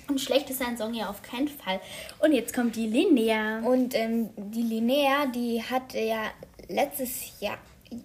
und 0.09 0.21
schlecht 0.21 0.51
ist 0.51 0.59
sein 0.59 0.77
Song 0.77 0.95
ja 0.95 1.09
auf 1.09 1.23
keinen 1.23 1.49
Fall. 1.49 1.81
Und 2.21 2.33
jetzt 2.33 2.53
kommt 2.55 2.77
die 2.77 2.87
Linnea. 2.87 3.61
Und 3.61 3.95
ähm, 3.95 4.31
die 4.37 4.63
Linnea, 4.63 5.27
die 5.27 5.63
hat 5.63 5.93
ja 5.95 6.31
letztes 6.69 7.41
Jahr, 7.41 7.59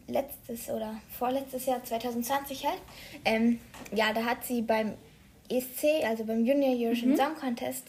letztes 0.07 0.69
oder 0.69 0.95
vorletztes 1.17 1.65
Jahr, 1.65 1.83
2020 1.83 2.65
halt, 2.65 2.79
ähm, 3.25 3.59
ja, 3.93 4.13
da 4.13 4.23
hat 4.23 4.43
sie 4.45 4.61
beim 4.61 4.93
ESC, 5.49 6.05
also 6.05 6.25
beim 6.25 6.45
Junior 6.45 6.71
Eurovision 6.75 7.17
Song 7.17 7.35
Contest 7.35 7.87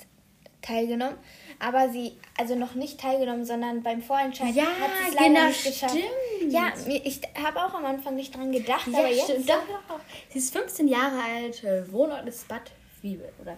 teilgenommen. 0.62 1.16
Aber 1.58 1.90
sie, 1.90 2.12
also 2.38 2.54
noch 2.54 2.74
nicht 2.74 2.98
teilgenommen, 3.00 3.44
sondern 3.44 3.82
beim 3.82 4.02
Vorentscheid 4.02 4.54
Ja, 4.54 4.64
hat 4.64 4.90
sie 5.02 5.08
es 5.10 5.14
leider 5.14 5.28
genau, 5.34 5.46
nicht 5.48 5.64
geschafft. 5.64 5.94
stimmt. 5.94 6.52
Ja, 6.52 6.72
ich 7.04 7.20
habe 7.42 7.64
auch 7.64 7.74
am 7.74 7.84
Anfang 7.84 8.14
nicht 8.16 8.34
dran 8.34 8.50
gedacht, 8.50 8.86
Ja, 8.90 8.98
aber 9.00 9.08
jetzt. 9.08 9.24
stimmt. 9.24 9.48
Doch, 9.48 9.66
doch, 9.66 9.96
doch. 9.96 10.00
Sie 10.30 10.38
ist 10.38 10.52
15 10.54 10.88
Jahre 10.88 11.18
alt, 11.22 11.62
äh, 11.64 11.90
Wohnort 11.92 12.26
ist 12.26 12.48
Bad 12.48 12.70
Wiebel, 13.02 13.30
oder? 13.42 13.56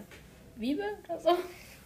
Wiebel 0.55 0.85
oder 1.05 1.19
so? 1.19 1.29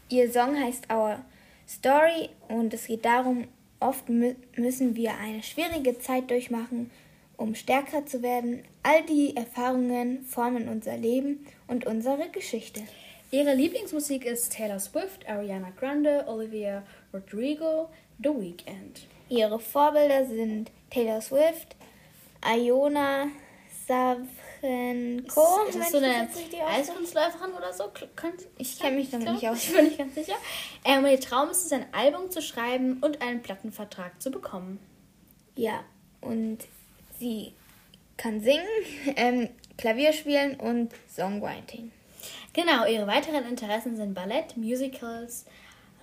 Ihr 0.09 0.31
Song 0.31 0.59
heißt 0.59 0.91
Our 0.91 1.19
Story 1.67 2.29
und 2.47 2.73
es 2.73 2.87
geht 2.87 3.05
darum, 3.05 3.47
oft 3.79 4.09
mü 4.09 4.35
müssen 4.55 4.95
wir 4.95 5.17
eine 5.17 5.43
schwierige 5.43 5.99
Zeit 5.99 6.29
durchmachen, 6.31 6.91
um 7.35 7.55
stärker 7.55 8.05
zu 8.05 8.21
werden. 8.21 8.63
All 8.83 9.03
die 9.03 9.35
Erfahrungen 9.35 10.23
formen 10.23 10.69
unser 10.69 10.97
Leben 10.97 11.45
und 11.67 11.85
unsere 11.85 12.29
Geschichte. 12.29 12.81
Ihre 13.29 13.53
Lieblingsmusik 13.53 14.25
ist 14.25 14.53
Taylor 14.53 14.79
Swift, 14.79 15.27
Ariana 15.27 15.71
Grande, 15.77 16.23
Olivia 16.27 16.83
Rodrigo, 17.13 17.89
The 18.23 18.29
Weeknd. 18.29 19.05
Ihre 19.29 19.59
Vorbilder 19.59 20.25
sind 20.25 20.71
Taylor 20.89 21.19
Swift, 21.19 21.75
Iona 22.45 23.27
Savchenko. 24.67 25.67
ist 25.67 25.73
wenn 25.73 25.81
das 25.81 25.91
so 25.91 25.97
eine. 25.97 26.67
Eiskunstläuferin 26.67 27.53
oder 27.53 27.73
so? 27.73 27.85
Ich 28.57 28.79
kenne 28.79 28.95
mich 28.95 29.09
damit 29.09 29.31
nicht 29.31 29.47
aus. 29.47 29.57
Ich 29.67 29.73
bin 29.73 29.85
nicht 29.85 29.97
ganz 29.97 30.15
sicher. 30.15 30.35
Ähm, 30.83 31.05
ihr 31.05 31.19
Traum 31.19 31.49
ist 31.49 31.65
es, 31.65 31.71
ein 31.71 31.85
Album 31.93 32.29
zu 32.31 32.41
schreiben 32.41 32.97
und 33.01 33.21
einen 33.21 33.41
Plattenvertrag 33.41 34.21
zu 34.21 34.31
bekommen. 34.31 34.79
Ja, 35.55 35.83
und 36.21 36.59
sie 37.19 37.53
kann 38.17 38.41
singen, 38.41 38.65
ähm, 39.15 39.49
Klavier 39.77 40.13
spielen 40.13 40.59
und 40.59 40.93
Songwriting. 41.13 41.91
Genau, 42.53 42.85
ihre 42.85 43.05
weiteren 43.05 43.47
Interessen 43.47 43.95
sind 43.95 44.15
Ballett, 44.15 44.57
Musicals, 44.57 45.45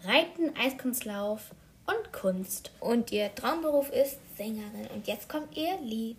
Reiten, 0.05 0.57
Eiskunstlauf 0.57 1.51
und 1.87 2.13
Kunst. 2.13 2.71
Und 2.81 3.11
ihr 3.11 3.35
Traumberuf 3.35 3.91
ist 3.91 4.19
Sängerin. 4.37 4.89
Und 4.95 5.07
jetzt 5.09 5.29
kommt 5.29 5.57
ihr 5.57 5.77
Lied. 5.81 6.19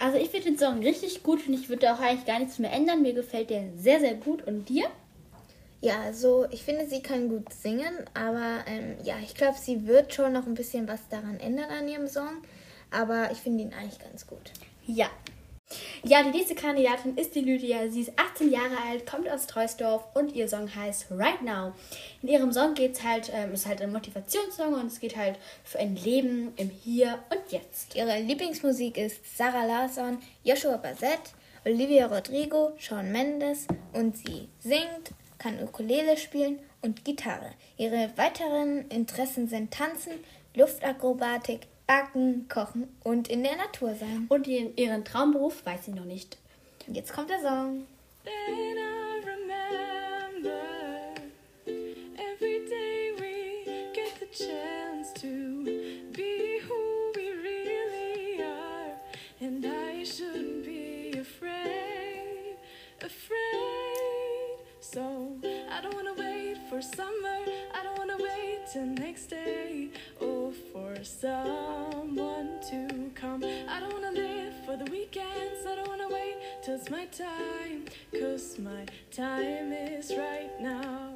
Also 0.00 0.16
ich 0.16 0.30
finde 0.30 0.46
den 0.46 0.58
Song 0.58 0.78
richtig 0.78 1.22
gut 1.22 1.46
und 1.46 1.52
ich 1.52 1.68
würde 1.68 1.92
auch 1.92 2.00
eigentlich 2.00 2.24
gar 2.24 2.38
nichts 2.38 2.58
mehr 2.58 2.72
ändern. 2.72 3.02
Mir 3.02 3.12
gefällt 3.12 3.50
der 3.50 3.64
sehr, 3.76 4.00
sehr 4.00 4.14
gut. 4.14 4.42
Und 4.46 4.66
dir? 4.70 4.86
Ja, 5.82 6.00
also 6.00 6.46
ich 6.50 6.62
finde, 6.62 6.88
sie 6.88 7.02
kann 7.02 7.28
gut 7.28 7.52
singen, 7.52 7.94
aber 8.14 8.64
ähm, 8.66 8.96
ja, 9.04 9.16
ich 9.22 9.34
glaube, 9.34 9.58
sie 9.58 9.86
wird 9.86 10.14
schon 10.14 10.32
noch 10.32 10.46
ein 10.46 10.54
bisschen 10.54 10.88
was 10.88 11.06
daran 11.10 11.38
ändern 11.38 11.70
an 11.70 11.86
ihrem 11.86 12.08
Song. 12.08 12.42
Aber 12.90 13.30
ich 13.30 13.38
finde 13.38 13.64
ihn 13.64 13.74
eigentlich 13.74 13.98
ganz 13.98 14.26
gut. 14.26 14.50
Ja. 14.86 15.10
Ja, 16.02 16.22
die 16.22 16.30
nächste 16.30 16.54
Kandidatin 16.54 17.16
ist 17.16 17.34
die 17.34 17.42
Lydia. 17.42 17.88
Sie 17.90 18.00
ist 18.00 18.12
18 18.16 18.50
Jahre 18.50 18.76
alt, 18.88 19.06
kommt 19.06 19.28
aus 19.28 19.46
Treusdorf 19.46 20.04
und 20.14 20.34
ihr 20.34 20.48
Song 20.48 20.74
heißt 20.74 21.06
Right 21.10 21.42
Now. 21.42 21.74
In 22.22 22.28
ihrem 22.28 22.52
Song 22.52 22.74
geht 22.74 22.94
es 22.94 23.04
halt, 23.04 23.30
ähm, 23.32 23.52
ist 23.52 23.66
halt 23.66 23.82
ein 23.82 23.92
Motivationssong 23.92 24.74
und 24.74 24.86
es 24.86 24.98
geht 24.98 25.16
halt 25.16 25.38
für 25.62 25.78
ein 25.78 25.96
Leben 25.96 26.52
im 26.56 26.70
Hier 26.70 27.18
und 27.30 27.52
Jetzt. 27.52 27.94
Ihre 27.94 28.18
Lieblingsmusik 28.18 28.96
ist 28.96 29.36
Sarah 29.36 29.66
Larsson, 29.66 30.18
Joshua 30.42 30.78
Bassett, 30.78 31.20
Olivia 31.64 32.06
Rodrigo, 32.06 32.72
Shawn 32.78 33.12
Mendes 33.12 33.66
und 33.92 34.16
sie 34.16 34.48
singt, 34.58 35.12
kann 35.38 35.62
Ukulele 35.62 36.16
spielen 36.16 36.58
und 36.80 37.04
Gitarre. 37.04 37.52
Ihre 37.76 38.10
weiteren 38.16 38.88
Interessen 38.88 39.48
sind 39.48 39.70
Tanzen, 39.70 40.12
Luftakrobatik, 40.54 41.66
Backen, 41.90 42.46
Kochen 42.48 42.86
und 43.02 43.26
in 43.26 43.42
der 43.42 43.56
Natur 43.56 43.96
sein. 43.96 44.26
Und 44.28 44.46
ihren, 44.46 44.76
ihren 44.76 45.04
Traumberuf 45.04 45.66
weiß 45.66 45.86
sie 45.86 45.90
noch 45.90 46.04
nicht. 46.04 46.38
Jetzt 46.86 47.12
kommt 47.12 47.30
der 47.30 47.40
Song. 47.40 47.84
Then 48.22 48.78
I 48.78 49.20
remember 49.26 50.60
every 52.16 52.64
day 52.68 53.10
we 53.18 53.90
get 53.92 54.20
the 54.20 54.26
chance 54.26 55.12
to 55.14 55.64
be 56.12 56.60
who 56.68 57.10
we 57.16 57.32
really 57.42 58.40
are. 58.40 58.94
And 59.40 59.66
I 59.66 60.04
shouldn't 60.04 60.64
be 60.64 61.18
afraid, 61.18 62.56
afraid. 63.00 63.40
So 64.80 65.00
I 65.42 65.82
don't 65.82 65.94
wanna 65.96 66.14
wait 66.16 66.56
for 66.68 66.80
summer, 66.80 67.40
I 67.74 67.82
don't 67.82 67.98
wanna 67.98 68.16
wait 68.22 68.60
till 68.72 68.86
next 68.86 69.26
day. 69.26 69.90
Oh, 70.20 70.39
for 70.72 70.94
someone 71.04 72.48
to 72.70 73.10
come. 73.14 73.42
I 73.44 73.80
don't 73.80 73.92
wanna 73.92 74.12
live 74.12 74.54
for 74.66 74.76
the 74.76 74.90
weekends, 74.90 75.64
I 75.66 75.76
don't 75.76 75.88
wanna 75.88 76.08
wait 76.08 76.36
till 76.62 76.74
it's 76.76 76.90
my 76.90 77.06
time. 77.06 77.84
Cause 78.12 78.58
my 78.58 78.84
time 79.10 79.72
is 79.72 80.10
right 80.16 80.50
now. 80.60 81.14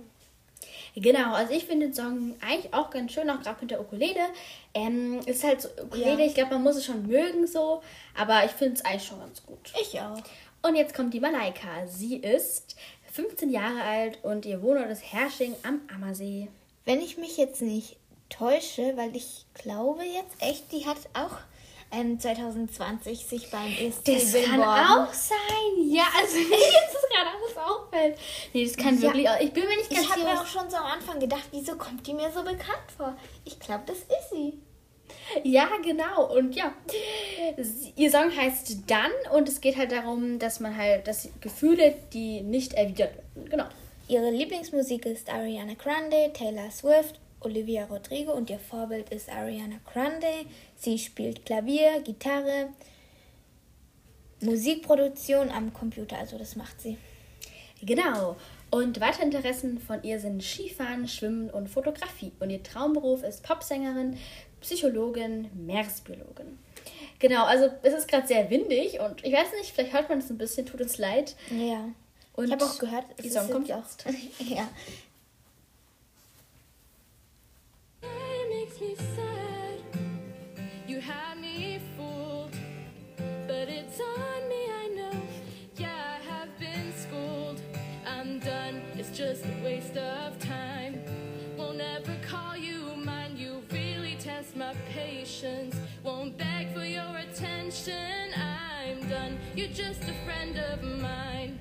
Genau, 0.96 1.34
also 1.34 1.52
ich 1.52 1.64
finde 1.64 1.86
den 1.88 1.94
Song 1.94 2.36
eigentlich 2.40 2.72
auch 2.72 2.88
ganz 2.90 3.12
schön, 3.12 3.28
auch 3.28 3.42
gerade 3.42 3.60
mit 3.62 3.70
der 3.72 3.80
Ukulele. 3.80 4.26
Ähm, 4.74 5.20
ist 5.26 5.42
halt 5.42 5.60
so 5.60 5.68
Ukulele, 5.82 6.20
Ja. 6.20 6.26
ich 6.26 6.34
glaube, 6.34 6.54
man 6.54 6.62
muss 6.62 6.76
es 6.76 6.84
schon 6.84 7.06
mögen 7.06 7.46
so, 7.48 7.82
aber 8.16 8.44
ich 8.44 8.52
finde 8.52 8.74
es 8.74 8.84
eigentlich 8.84 9.04
schon 9.04 9.18
ganz 9.18 9.44
gut. 9.44 9.72
Ich 9.80 10.00
auch. 10.00 10.18
Und 10.62 10.76
jetzt 10.76 10.94
kommt 10.94 11.12
die 11.12 11.20
Malaika. 11.20 11.86
Sie 11.86 12.16
ist 12.16 12.76
15 13.12 13.50
Jahre 13.50 13.82
alt 13.82 14.18
und 14.22 14.46
ihr 14.46 14.62
Wohnort 14.62 14.88
ist 14.90 15.12
Hersching 15.12 15.54
am 15.64 15.80
Ammersee. 15.92 16.48
Wenn 16.84 17.00
ich 17.00 17.18
mich 17.18 17.36
jetzt 17.38 17.60
nicht 17.60 17.96
täusche, 18.38 18.96
weil 18.96 19.14
ich 19.16 19.44
glaube 19.54 20.02
jetzt 20.04 20.34
echt, 20.40 20.70
die 20.72 20.86
hat 20.86 20.96
auch 21.14 21.36
ähm, 21.92 22.18
2020 22.18 23.24
sich 23.26 23.50
beim 23.50 23.66
ESC 23.72 24.04
Das 24.04 24.32
kann 24.44 24.62
auch 24.62 25.12
sein. 25.12 25.36
Ja, 25.88 26.04
also 26.18 26.36
mir 26.48 26.56
ist 26.56 26.92
das 26.92 27.10
gerade 27.10 27.30
alles 27.36 27.56
auffällt. 27.56 28.18
Nee, 28.52 28.64
das 28.66 28.76
kann 28.76 28.94
Ja. 28.96 29.02
wirklich 29.02 29.28
auch. 29.28 29.40
Ich 29.40 29.52
bin 29.52 29.64
mir 29.64 29.76
nicht 29.76 29.90
ganz 29.90 30.02
Ich 30.02 30.10
habe 30.10 30.20
sicher. 30.20 30.34
mir 30.34 30.40
auch 30.40 30.46
schon 30.46 30.68
so 30.70 30.76
am 30.76 30.86
Anfang 30.86 31.20
gedacht, 31.20 31.44
wieso 31.52 31.76
kommt 31.76 32.06
die 32.06 32.14
mir 32.14 32.30
so 32.32 32.42
bekannt 32.42 32.90
vor? 32.96 33.16
Ich 33.44 33.58
glaube, 33.60 33.84
das 33.86 33.98
ist 33.98 34.30
sie. 34.32 34.58
Ja, 35.44 35.68
genau. 35.82 36.34
Und 36.34 36.54
ja, 36.56 36.72
ihr 37.96 38.10
Song 38.10 38.34
heißt 38.34 38.90
Dann 38.90 39.10
und 39.32 39.48
es 39.48 39.60
geht 39.60 39.76
halt 39.76 39.92
darum, 39.92 40.38
dass 40.38 40.60
man 40.60 40.76
halt, 40.76 41.06
dass 41.06 41.28
Gefühle, 41.40 41.94
die 42.12 42.40
nicht 42.40 42.72
erwidert 42.74 43.14
werden. 43.16 43.50
Genau. 43.50 43.64
Ihre 44.08 44.30
Lieblingsmusik 44.30 45.06
ist 45.06 45.30
Ariana 45.30 45.74
Grande, 45.74 46.30
Taylor 46.34 46.70
Swift, 46.70 47.20
Olivia 47.44 47.85
Rodrigo 47.85 48.33
und 48.33 48.50
ihr 48.50 48.59
Vorbild 48.59 49.11
ist 49.11 49.30
Ariana 49.30 49.76
Grande. 49.92 50.26
Sie 50.76 50.98
spielt 50.98 51.44
Klavier, 51.44 52.00
Gitarre, 52.02 52.70
Musikproduktion 54.40 55.50
am 55.50 55.72
Computer, 55.72 56.18
also 56.18 56.38
das 56.38 56.57
macht 56.57 56.80
sie. 56.80 56.98
Genau. 57.83 58.37
Und 58.70 59.00
weitere 59.00 59.24
Interessen 59.24 59.78
von 59.78 60.02
ihr 60.02 60.18
sind 60.18 60.42
Skifahren, 60.42 61.07
Schwimmen 61.07 61.50
und 61.50 61.68
Fotografie. 61.68 62.33
Und 62.40 62.50
ihr 62.50 62.62
Traumberuf 62.62 63.22
ist 63.22 63.42
Popsängerin, 63.44 64.18
Psychologin, 64.61 65.48
Meeresbiologin. 65.54 66.59
Genau, 67.18 67.44
also 67.44 67.70
es 67.83 67.94
ist 67.94 68.09
gerade 68.09 68.26
sehr 68.26 68.50
windig 68.50 68.98
und 69.00 69.24
ich 69.24 69.33
weiß 69.33 69.52
nicht, 69.59 69.70
vielleicht 69.72 69.92
hört 69.92 70.09
man 70.09 70.18
es 70.18 70.30
ein 70.30 70.38
bisschen, 70.38 70.66
tut 70.66 70.80
uns 70.80 70.98
leid. 70.98 71.37
Ja. 71.50 71.88
Und 72.35 72.46
ich 72.46 72.52
habe 72.52 72.64
auch 72.64 72.78
gehört, 72.78 73.04
die 73.22 73.28
es 73.28 73.35
Song 73.35 73.44
ist 73.44 73.52
kommt 73.52 73.68
jetzt. 73.68 74.04
ja. 74.40 74.68
Patience. 95.24 95.74
Won't 96.02 96.37
beg 96.37 96.74
for 96.74 96.84
your 96.84 97.16
attention. 97.16 98.30
I'm 98.37 99.08
done. 99.08 99.38
You're 99.56 99.68
just 99.68 100.02
a 100.02 100.12
friend 100.26 100.58
of 100.58 100.82
mine 100.82 101.58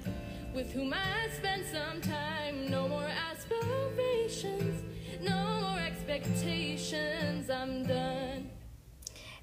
with 0.53 0.73
whom 0.73 0.93
I 0.93 1.29
spend 1.37 1.63
some 1.71 2.01
time. 2.01 2.69
No 2.69 2.89
more 2.89 3.09
aspirations, 3.31 4.83
no 5.21 5.61
more 5.61 5.79
expectations. 5.79 7.49
I'm 7.49 7.85
done. 7.85 8.52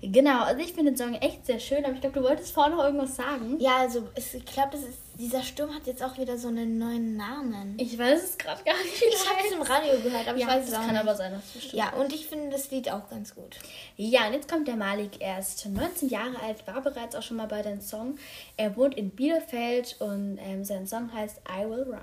Genau, 0.03 0.45
also 0.45 0.61
ich 0.63 0.73
finde 0.73 0.93
den 0.93 0.97
Song 0.97 1.15
echt 1.15 1.45
sehr 1.45 1.61
schön, 1.61 1.85
aber 1.85 1.93
ich 1.95 2.01
glaube, 2.01 2.19
du 2.19 2.25
wolltest 2.27 2.53
vorhin 2.53 2.75
noch 2.75 2.85
irgendwas 2.85 3.17
sagen. 3.17 3.59
Ja, 3.61 3.79
also 3.79 4.09
es, 4.15 4.33
ich 4.33 4.47
glaube, 4.47 4.79
dieser 5.19 5.43
Sturm 5.43 5.75
hat 5.75 5.87
jetzt 5.87 6.03
auch 6.03 6.17
wieder 6.17 6.39
so 6.39 6.49
einen 6.49 6.79
neuen 6.79 7.19
Namen. 7.19 7.75
Ich 7.79 7.99
weiß 7.99 8.23
es 8.23 8.39
gerade 8.39 8.65
gar 8.65 8.77
nicht. 8.83 9.03
Ich 9.03 9.29
habe 9.29 9.41
es 9.47 9.53
im 9.53 9.61
Radio 9.61 10.01
gehört, 10.01 10.27
aber 10.27 10.39
ja, 10.39 10.47
ich 10.47 10.53
weiß 10.55 10.65
es 10.65 10.71
das 10.71 10.79
auch 10.79 10.85
kann 10.85 10.93
nicht. 10.93 11.01
aber 11.03 11.15
sein, 11.15 11.33
dass 11.33 11.71
du. 11.71 11.77
Ja, 11.77 11.93
und 11.93 12.15
ich 12.15 12.27
finde 12.27 12.49
das 12.49 12.71
Lied 12.71 12.91
auch 12.91 13.11
ganz 13.11 13.35
gut. 13.35 13.57
Ja, 13.97 14.27
und 14.27 14.33
jetzt 14.33 14.51
kommt 14.51 14.69
der 14.69 14.77
Malik. 14.77 15.21
Er 15.21 15.39
ist 15.39 15.67
19 15.67 16.09
Jahre 16.09 16.41
alt, 16.43 16.67
war 16.67 16.81
bereits 16.81 17.15
auch 17.15 17.23
schon 17.23 17.37
mal 17.37 17.49
bei 17.49 17.61
dem 17.61 17.83
Song. 17.83 18.17
Er 18.57 18.77
wohnt 18.77 18.97
in 18.97 19.11
Bielefeld 19.11 19.97
und 20.01 20.39
ähm, 20.41 20.65
sein 20.65 20.87
Song 20.87 21.13
heißt 21.13 21.43
I 21.47 21.69
Will 21.69 21.83
Run. 21.83 22.01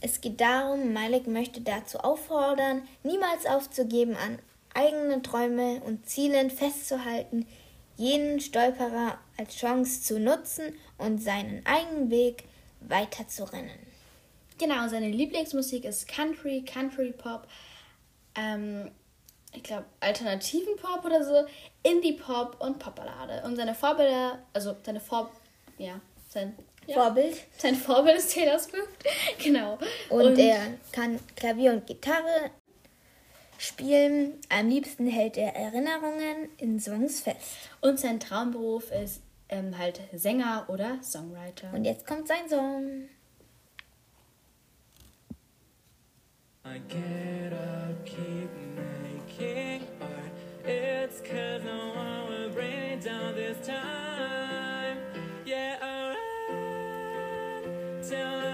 Es 0.00 0.20
geht 0.20 0.40
darum, 0.40 0.92
Malik 0.92 1.26
möchte 1.26 1.60
dazu 1.62 1.98
auffordern, 1.98 2.82
niemals 3.02 3.46
aufzugeben, 3.46 4.14
an 4.14 4.38
eigene 4.76 5.22
Träume 5.22 5.80
und 5.84 6.08
Zielen 6.08 6.50
festzuhalten, 6.50 7.46
jeden 7.96 8.40
Stolperer 8.40 9.18
als 9.38 9.56
Chance 9.56 10.02
zu 10.02 10.20
nutzen 10.20 10.74
und 10.98 11.22
seinen 11.22 11.64
eigenen 11.64 12.10
Weg 12.10 12.44
weiterzurennen. 12.80 13.78
Genau, 14.58 14.86
seine 14.88 15.10
Lieblingsmusik 15.10 15.84
ist 15.84 16.08
Country, 16.08 16.62
Country 16.62 17.12
Pop, 17.12 17.46
ähm, 18.34 18.90
ich 19.52 19.62
glaube 19.62 19.86
alternativen 20.00 20.76
Pop 20.76 21.04
oder 21.04 21.24
so, 21.24 21.46
Indie 21.82 22.12
Pop 22.12 22.56
und 22.60 22.78
Popballade. 22.78 23.42
Und 23.44 23.56
seine 23.56 23.74
Vorbilder, 23.74 24.38
also 24.52 24.76
seine 24.84 25.00
Vor, 25.00 25.30
ja, 25.78 26.00
sein 26.28 26.54
ja, 26.86 26.94
Vorbild. 26.94 27.36
sein 27.56 27.74
Vorbild 27.74 28.18
ist 28.18 28.34
Taylor 28.34 28.58
Swift, 28.58 29.04
genau. 29.42 29.78
Und, 30.10 30.38
er 30.38 30.60
kann 30.92 31.18
Klavier 31.34 31.72
und 31.72 31.86
Gitarre 31.86 32.50
spielen. 33.58 34.34
Am 34.48 34.68
liebsten 34.68 35.06
hält 35.06 35.36
er 35.36 35.54
Erinnerungen 35.54 36.48
in 36.58 36.80
Songs 36.80 37.20
fest. 37.20 37.70
und 37.80 37.98
sein 38.00 38.20
Traumberuf 38.20 38.90
ist 38.90 39.22
ähm, 39.48 39.76
halt 39.78 40.00
Sänger 40.12 40.66
oder 40.68 40.98
Songwriter. 41.02 41.72
Und 41.72 41.84
jetzt 41.84 42.06
kommt 42.06 42.28
sein 42.28 42.48
Song. 42.48 43.08
I 46.64 46.80
get 46.88 47.52
up, 47.52 48.04
keep 48.04 48.50
making 49.02 49.82
art. 50.00 50.32
It's 50.64 51.20
cause 51.22 51.62
no 51.64 51.92
one 51.94 52.28
will 52.28 52.50
bring 52.50 52.98
it 52.98 53.04
down 53.04 53.36
this 53.36 53.56
time. 53.64 54.98
Yeah, 55.44 55.78
ran 55.80 56.16
till 58.02 58.45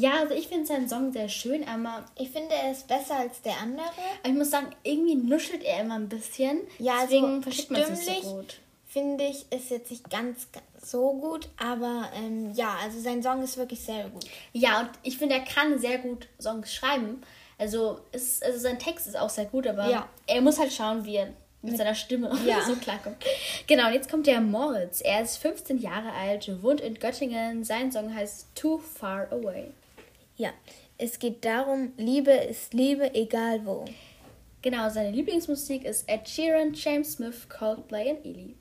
Ja, 0.00 0.20
also 0.20 0.34
ich 0.34 0.48
finde 0.48 0.66
seinen 0.66 0.88
Song 0.88 1.12
sehr 1.12 1.28
schön, 1.28 1.66
aber 1.68 2.04
Ich 2.16 2.30
finde, 2.30 2.54
er 2.54 2.72
ist 2.72 2.86
besser 2.88 3.16
als 3.16 3.42
der 3.42 3.58
andere. 3.60 3.84
ich 4.24 4.32
muss 4.32 4.50
sagen, 4.50 4.68
irgendwie 4.82 5.14
nuschelt 5.16 5.62
er 5.62 5.80
immer 5.80 5.96
ein 5.96 6.08
bisschen. 6.08 6.60
Ja, 6.78 7.00
Deswegen 7.02 7.26
also 7.26 7.42
versteht 7.42 7.70
man 7.70 7.80
es 7.82 8.06
nicht 8.06 8.22
so 8.24 8.36
gut. 8.36 8.58
Finde 8.86 9.24
ich, 9.24 9.46
ist 9.52 9.70
jetzt 9.70 9.90
nicht 9.90 10.10
ganz, 10.10 10.48
so 10.82 11.12
gut, 11.12 11.48
aber 11.58 12.08
ähm, 12.16 12.52
ja, 12.54 12.76
also 12.82 12.98
sein 12.98 13.22
Song 13.22 13.42
ist 13.42 13.56
wirklich 13.56 13.80
sehr 13.80 14.08
gut. 14.08 14.24
Ja, 14.52 14.80
und 14.80 14.90
ich 15.02 15.18
finde, 15.18 15.34
er 15.36 15.42
kann 15.44 15.78
sehr 15.78 15.98
gut 15.98 16.26
Songs 16.40 16.72
schreiben. 16.74 17.22
Also, 17.58 18.00
es, 18.12 18.40
also 18.42 18.58
sein 18.58 18.78
Text 18.78 19.06
ist 19.06 19.16
auch 19.18 19.28
sehr 19.28 19.44
gut, 19.44 19.66
aber 19.66 19.88
Ja. 19.90 20.08
er 20.26 20.40
muss 20.40 20.58
halt 20.58 20.72
schauen, 20.72 21.04
wie 21.04 21.16
er 21.16 21.28
mit 21.62 21.76
seiner 21.76 21.94
Stimme 21.94 22.32
Ja. 22.46 22.62
so 22.64 22.74
klarkommt. 22.76 23.16
Genau, 23.66 23.88
und 23.88 23.92
jetzt 23.92 24.10
kommt 24.10 24.26
der 24.26 24.40
Moritz. 24.40 25.02
Er 25.02 25.20
ist 25.20 25.36
15 25.36 25.78
Jahre 25.78 26.10
alt, 26.12 26.50
wohnt 26.62 26.80
in 26.80 26.94
Göttingen. 26.98 27.62
Sein 27.64 27.92
Song 27.92 28.14
heißt 28.14 28.46
Too 28.54 28.78
Far 28.78 29.30
Away. 29.30 29.70
Ja, 30.40 30.54
es 30.96 31.18
geht 31.18 31.44
darum, 31.44 31.92
Liebe 31.98 32.30
ist 32.30 32.72
Liebe, 32.72 33.14
egal 33.14 33.60
wo. 33.66 33.84
Genau, 34.62 34.88
seine 34.88 35.10
Lieblingsmusik 35.10 35.84
ist 35.84 36.08
Ed 36.08 36.26
Sheeran, 36.26 36.72
James 36.72 37.12
Smith, 37.12 37.46
Coldplay 37.50 38.12
und 38.12 38.24
Ely. 38.24 38.54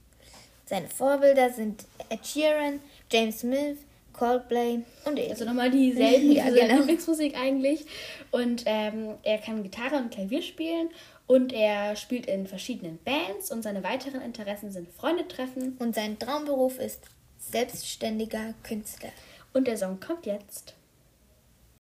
Seine 0.65 0.89
Vorbilder 0.89 1.49
sind 1.49 1.85
Ed 2.09 2.27
Sheeran, 2.27 2.81
James 3.09 3.39
Smith, 3.39 3.77
Coldplay 4.11 4.81
und 5.05 5.17
Ellie. 5.17 5.31
Also 5.31 5.45
nochmal 5.45 5.71
dieselben 5.71 6.31
Ja, 6.33 6.49
genau. 6.49 6.79
Lieblingsmusik 6.79 7.37
eigentlich. 7.37 7.85
Und 8.31 8.63
ähm, 8.65 9.15
er 9.23 9.37
kann 9.37 9.63
Gitarre 9.63 9.95
und 9.95 10.11
Klavier 10.11 10.41
spielen 10.41 10.89
und 11.27 11.53
er 11.53 11.95
spielt 11.95 12.25
in 12.25 12.45
verschiedenen 12.45 12.99
Bands 13.05 13.51
und 13.51 13.63
seine 13.63 13.85
weiteren 13.85 14.19
Interessen 14.19 14.69
sind 14.69 14.91
Freundetreffen. 14.91 15.77
Und 15.79 15.95
sein 15.95 16.19
Traumberuf 16.19 16.77
ist 16.77 17.05
selbstständiger 17.37 18.53
Künstler. 18.63 19.11
Und 19.53 19.65
der 19.65 19.77
Song 19.77 20.01
kommt 20.01 20.25
jetzt. 20.25 20.75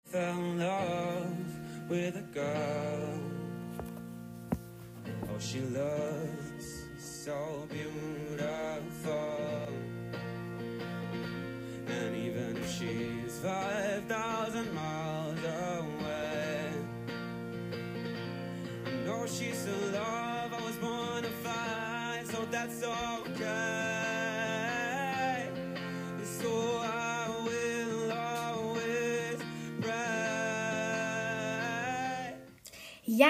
Fell 0.09 0.39
in 0.39 0.57
love 0.57 1.87
with 1.87 2.15
a 2.15 2.21
girl. 2.33 3.19
Oh, 5.29 5.39
she 5.39 5.59
looks 5.61 6.85
so 6.97 7.67
beautiful. 7.69 8.18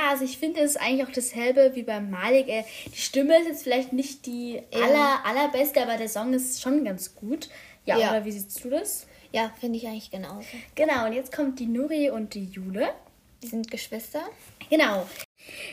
Also 0.10 0.26
ich 0.26 0.38
finde, 0.38 0.60
es 0.62 0.72
ist 0.72 0.78
eigentlich 0.82 1.08
auch 1.08 1.12
dasselbe 1.14 1.72
wie 1.76 1.84
beim 1.84 2.10
Malik. 2.10 2.48
Äh, 2.48 2.64
Die 2.94 3.00
Stimme 3.00 3.40
ist 3.40 3.48
jetzt 3.48 3.64
vielleicht 3.64 3.94
nicht 3.94 4.26
die 4.26 4.62
aller, 4.74 5.20
allerbeste, 5.26 5.82
aber 5.82 5.98
der 5.98 6.10
Song 6.10 6.34
ist 6.34 6.62
schon 6.62 6.84
ganz 6.84 7.16
gut. 7.16 7.50
Ja, 7.86 7.98
Ja. 7.98 8.10
oder 8.12 8.26
wie 8.26 8.32
siehst 8.32 8.64
du 8.64 8.70
das? 8.70 9.08
Ja, 9.32 9.52
finde 9.60 9.78
ich 9.78 9.88
eigentlich 9.88 10.12
genauso. 10.12 10.44
Genau, 10.76 11.06
und 11.06 11.14
jetzt 11.14 11.32
kommt 11.36 11.60
die 11.60 11.68
Nuri 11.68 12.10
und 12.10 12.34
die 12.34 12.46
Jule. 12.46 12.90
Die 13.42 13.48
sind 13.48 13.70
Geschwister. 13.72 14.22
Genau. 14.70 15.08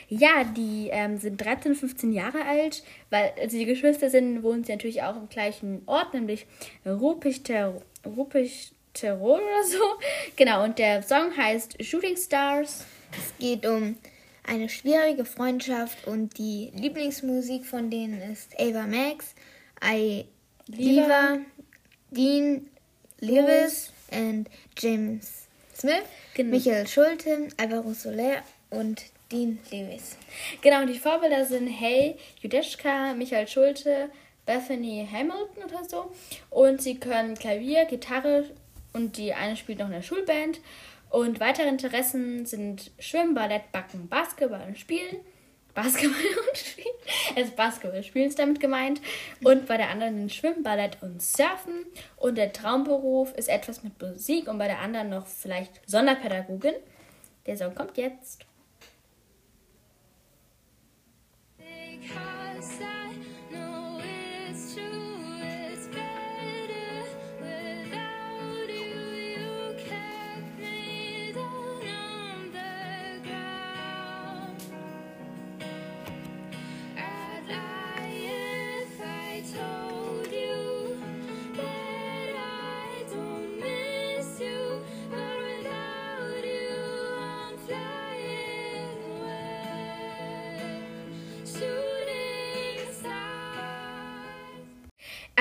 Ja, 0.09 0.45
die 0.45 0.89
ähm, 0.93 1.19
sind 1.19 1.39
13, 1.39 1.75
15 1.75 2.13
Jahre 2.13 2.45
alt, 2.45 2.85
weil 3.11 3.33
also 3.41 3.57
die 3.59 3.65
Geschwister 3.65 4.09
sind, 4.09 4.43
wohnen 4.43 4.63
sie 4.63 4.73
natürlich 4.73 5.03
auch 5.03 5.17
im 5.17 5.29
gleichen 5.29 5.83
Ort, 5.87 6.15
nämlich 6.15 6.47
Ruppichterow 6.87 7.83
Ruppichterow 8.07 9.39
oder 9.41 9.65
so. 9.65 9.79
Genau, 10.37 10.63
und 10.65 10.79
der 10.79 11.03
Song 11.03 11.37
heißt 11.37 11.83
Shooting 11.85 12.17
Stars. 12.17 12.85
Es 13.13 13.37
geht 13.39 13.67
um 13.67 13.97
eine 14.47 14.69
schwierige 14.69 15.25
Freundschaft 15.25 16.07
und 16.07 16.39
die 16.39 16.73
Lieblingsmusik 16.75 17.65
von 17.67 17.91
denen 17.91 18.21
ist 18.33 18.59
Ava 18.59 18.87
Max, 18.87 19.35
I 19.85 20.27
Liva, 20.69 21.39
Dean 22.11 22.69
Lewis 23.21 23.93
und 24.11 24.49
James 24.79 25.47
Smith, 25.77 26.05
Genau. 26.35 26.51
Michael 26.57 26.87
Schulte, 26.87 27.49
Alvaro 27.57 27.93
Soler 27.93 28.43
und 28.71 29.03
Dean 29.33 29.59
Lewis. 29.71 30.17
Genau, 30.63 30.83
und 30.83 30.89
die 30.89 30.99
Vorbilder 30.99 31.45
sind 31.45 31.69
Hey, 31.69 32.17
Judeschka, 32.41 33.15
Michael 33.15 33.49
Schulte, 33.49 34.11
Bethany 34.45 35.07
Hamilton 35.11 35.65
oder 35.65 35.85
so. 35.85 36.13
Und 36.51 36.81
sie 36.81 36.99
können 36.99 37.35
Klavier, 37.35 37.85
Gitarre 37.87 38.45
und 38.93 39.17
die 39.19 39.35
eine 39.35 39.57
spielt 39.57 39.79
noch 39.81 39.87
in 39.87 39.93
der 39.93 40.03
Schulband. 40.03 40.61
Und 41.11 41.41
weitere 41.41 41.69
Interessen 41.69 42.47
sind 42.47 42.91
Schwimmen, 42.99 43.35
Ballett, 43.35 43.73
Backen, 43.73 44.09
Basketball 44.09 44.63
und 44.67 44.79
Spielen. 44.79 45.17
Basketball 45.75 46.11
und 46.49 46.57
Spielen. 46.57 46.87
Also 47.37 47.53
Basketball 47.53 48.03
spielen 48.03 48.29
ist 48.29 48.39
damit 48.39 48.61
gemeint. 48.61 49.01
Und 49.45 49.67
bei 49.67 49.77
der 49.77 49.91
anderen 49.91 50.17
sind 50.17 50.35
Schwimmen, 50.35 50.63
Ballett 50.63 50.99
und 51.03 51.23
Surfen. 51.23 51.85
Und 52.17 52.37
der 52.37 52.53
Traumberuf 52.53 53.33
ist 53.35 53.49
etwas 53.49 53.85
mit 53.85 54.01
Musik 54.01 54.49
und 54.49 54.59
bei 54.59 54.67
der 54.67 54.81
anderen 54.81 55.11
noch 55.11 55.27
vielleicht 55.27 55.81
Sonderpädagogin. 55.89 56.75
Der 57.47 57.57
Song 57.57 57.75
kommt 57.75 57.97
jetzt. 57.97 58.45
Because 61.59 62.96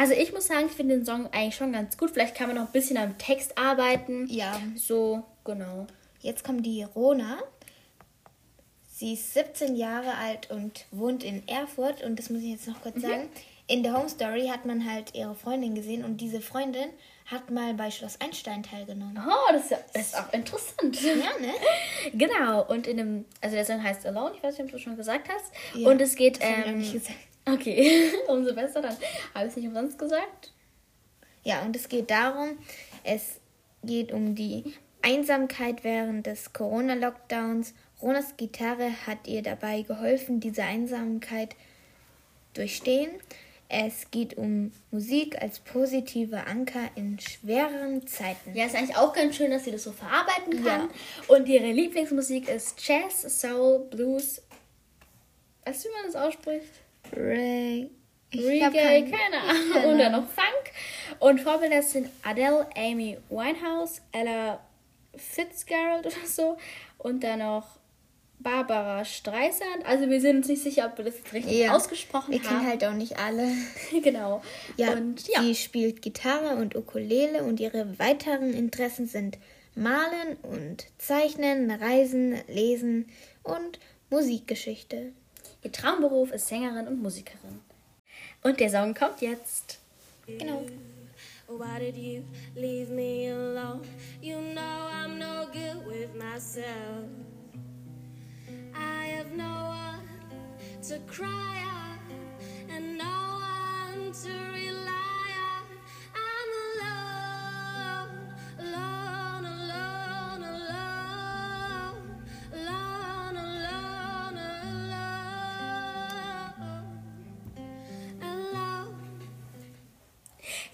Also 0.05 0.21
ich 0.21 0.33
muss 0.33 0.45
sagen, 0.45 0.67
ich 0.67 0.73
finde 0.73 0.97
den 0.97 1.03
Song 1.03 1.25
eigentlich 1.31 1.55
schon 1.55 1.73
ganz 1.73 1.97
gut. 1.97 2.11
Vielleicht 2.11 2.35
kann 2.35 2.45
man 2.45 2.57
noch 2.57 2.67
ein 2.67 2.71
bisschen 2.71 2.95
am 2.95 3.17
Text 3.17 3.57
arbeiten. 3.57 4.27
Ja. 4.27 4.61
So, 4.75 5.23
genau. 5.43 5.87
Jetzt 6.21 6.43
kommt 6.43 6.63
die 6.63 6.83
Rona. 6.83 7.39
Sie 8.87 9.13
ist 9.13 9.33
17 9.33 9.75
Jahre 9.75 10.15
alt 10.15 10.51
und 10.51 10.85
wohnt 10.91 11.23
in 11.23 11.47
Erfurt. 11.47 12.03
Und 12.03 12.19
das 12.19 12.29
muss 12.29 12.43
ich 12.43 12.51
jetzt 12.51 12.67
noch 12.67 12.83
kurz 12.83 13.01
sagen. 13.01 13.29
In 13.65 13.81
der 13.81 13.97
Home 13.97 14.07
Story 14.07 14.47
hat 14.47 14.67
man 14.67 14.87
halt 14.87 15.15
ihre 15.15 15.33
Freundin 15.33 15.73
gesehen. 15.73 16.05
Und 16.05 16.21
diese 16.21 16.39
Freundin 16.39 16.89
hat 17.25 17.49
mal 17.49 17.73
bei 17.73 17.89
Schloss 17.89 18.21
Einstein 18.21 18.61
teilgenommen. 18.61 19.19
Oh, 19.27 19.51
das 19.53 19.63
ist, 19.63 19.71
ja, 19.71 19.79
das 19.91 20.01
ist 20.03 20.19
auch 20.19 20.31
interessant. 20.33 21.01
Ja, 21.01 21.15
ne? 21.15 21.51
Genau, 22.13 22.63
und 22.67 22.85
in 22.85 22.97
dem, 22.97 23.25
also 23.41 23.55
der 23.55 23.65
Song 23.65 23.81
heißt 23.81 24.05
Alone, 24.05 24.35
ich 24.35 24.43
weiß 24.43 24.59
nicht, 24.59 24.65
ob 24.65 24.71
du 24.71 24.77
schon 24.77 24.97
gesagt 24.97 25.29
hast. 25.29 25.51
Ja, 25.73 25.89
und 25.89 25.99
es 25.99 26.15
geht, 26.15 26.39
das 26.39 26.47
hab 26.47 26.59
ich 26.59 26.65
ähm, 26.67 26.77
nicht 26.77 26.93
gesagt. 26.93 27.17
Okay, 27.47 28.11
umso 28.27 28.53
besser, 28.53 28.81
dann 28.81 28.95
habe 29.33 29.45
ich 29.45 29.51
es 29.51 29.55
nicht 29.57 29.67
umsonst 29.67 29.97
gesagt. 29.97 30.53
Ja, 31.43 31.61
und 31.61 31.75
es 31.75 31.89
geht 31.89 32.09
darum, 32.09 32.57
es 33.03 33.39
geht 33.83 34.11
um 34.11 34.35
die 34.35 34.73
Einsamkeit 35.01 35.83
während 35.83 36.25
des 36.25 36.53
Corona-Lockdowns. 36.53 37.73
Ronas 38.01 38.35
Gitarre 38.37 38.91
hat 39.05 39.27
ihr 39.27 39.43
dabei 39.43 39.83
geholfen, 39.83 40.39
diese 40.39 40.63
Einsamkeit 40.63 41.55
durchstehen. 42.55 43.11
Es 43.67 44.11
geht 44.11 44.37
um 44.37 44.71
Musik 44.91 45.41
als 45.41 45.59
positiver 45.59 46.47
Anker 46.47 46.89
in 46.95 47.19
schweren 47.19 48.05
Zeiten. 48.05 48.53
Ja, 48.53 48.65
ist 48.65 48.75
eigentlich 48.75 48.95
auch 48.95 49.13
ganz 49.13 49.35
schön, 49.35 49.51
dass 49.51 49.63
sie 49.63 49.71
das 49.71 49.83
so 49.83 49.91
verarbeiten 49.91 50.63
kann. 50.63 50.89
Und 51.27 51.47
ihre 51.47 51.71
Lieblingsmusik 51.71 52.47
ist 52.47 52.87
Jazz, 52.87 53.21
Soul, 53.39 53.85
Blues. 53.89 54.41
Weißt 55.65 55.83
du, 55.83 55.89
wie 55.89 55.93
man 55.93 56.05
das 56.05 56.15
ausspricht? 56.15 56.84
Reggae, 57.13 57.89
kein- 58.71 59.11
keine 59.11 59.41
Ahnung. 59.77 59.91
Und 59.91 59.97
dann 59.99 60.11
noch 60.11 60.27
Funk. 60.29 60.71
Und 61.19 61.39
Vorbilder 61.41 61.81
sind 61.81 62.09
Adele, 62.23 62.67
Amy 62.75 63.17
Winehouse, 63.29 64.01
Ella 64.11 64.59
Fitzgerald 65.15 66.05
oder 66.05 66.25
so. 66.25 66.57
Und 66.97 67.23
dann 67.23 67.39
noch 67.39 67.65
Barbara 68.39 69.05
Streisand. 69.05 69.85
Also 69.85 70.09
wir 70.09 70.19
sind 70.19 70.37
uns 70.37 70.47
nicht 70.49 70.61
sicher, 70.63 70.87
ob 70.91 70.97
wir 70.97 71.05
das 71.05 71.15
jetzt 71.17 71.31
richtig 71.33 71.57
Ja, 71.57 71.73
ausgesprochen 71.75 72.31
Wir 72.33 72.39
haben. 72.43 72.47
kennen 72.57 72.67
halt 72.67 72.83
auch 72.83 72.93
nicht 72.93 73.17
alle. 73.17 73.49
genau. 74.03 74.41
Ja, 74.75 74.91
Und 74.91 75.25
ja. 75.27 75.41
sie 75.41 75.55
spielt 75.55 76.01
Gitarre 76.01 76.57
und 76.57 76.75
Ukulele 76.75 77.43
und 77.43 77.59
ihre 77.61 77.97
weiteren 77.97 78.53
Interessen 78.53 79.07
sind 79.07 79.37
Malen 79.75 80.35
und 80.43 80.85
Zeichnen, 80.97 81.71
Reisen, 81.71 82.35
Lesen 82.47 83.07
und 83.43 83.79
Musikgeschichte. 84.09 85.13
Ihr 85.65 85.71
Traumberuf 85.71 86.31
ist 86.31 86.47
Sängerin 86.47 86.87
und 86.87 87.01
Musikerin. 87.01 87.59
Und 88.43 88.59
der 88.59 88.69
Song 88.69 88.93
kommt 88.93 89.19
jetzt. 89.21 89.79
Genau. 90.27 90.63
Why 91.47 91.79
did 91.79 91.97
you 91.97 92.23
leave 92.55 92.91
me 92.91 93.31
alone? 93.31 93.81
You 94.21 94.37
know 94.53 94.61
I'm 94.61 95.17
no 95.17 95.47
good 95.51 95.83
with 95.87 96.13
myself. 96.13 97.09
I 98.75 99.07
have 99.07 99.35
no 99.35 99.69
one 99.69 100.03
to 100.87 100.99
cry 101.11 101.63
on 101.63 101.84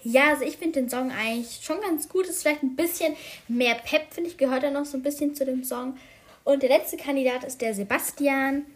Ja, 0.04 0.30
also 0.30 0.44
ich 0.44 0.56
finde 0.56 0.80
den 0.80 0.90
Song 0.90 1.12
eigentlich 1.12 1.60
schon 1.62 1.80
ganz 1.80 2.08
gut. 2.08 2.26
Ist 2.26 2.42
vielleicht 2.42 2.62
ein 2.62 2.76
bisschen 2.76 3.14
mehr 3.48 3.74
Pep, 3.74 4.12
finde 4.12 4.30
ich, 4.30 4.36
gehört 4.36 4.64
da 4.64 4.70
noch 4.70 4.84
so 4.84 4.96
ein 4.96 5.02
bisschen 5.02 5.34
zu 5.34 5.44
dem 5.44 5.64
Song. 5.64 5.96
Und 6.44 6.62
der 6.62 6.70
letzte 6.70 6.96
Kandidat 6.96 7.44
ist 7.44 7.60
der 7.60 7.74
Sebastian. 7.74 8.66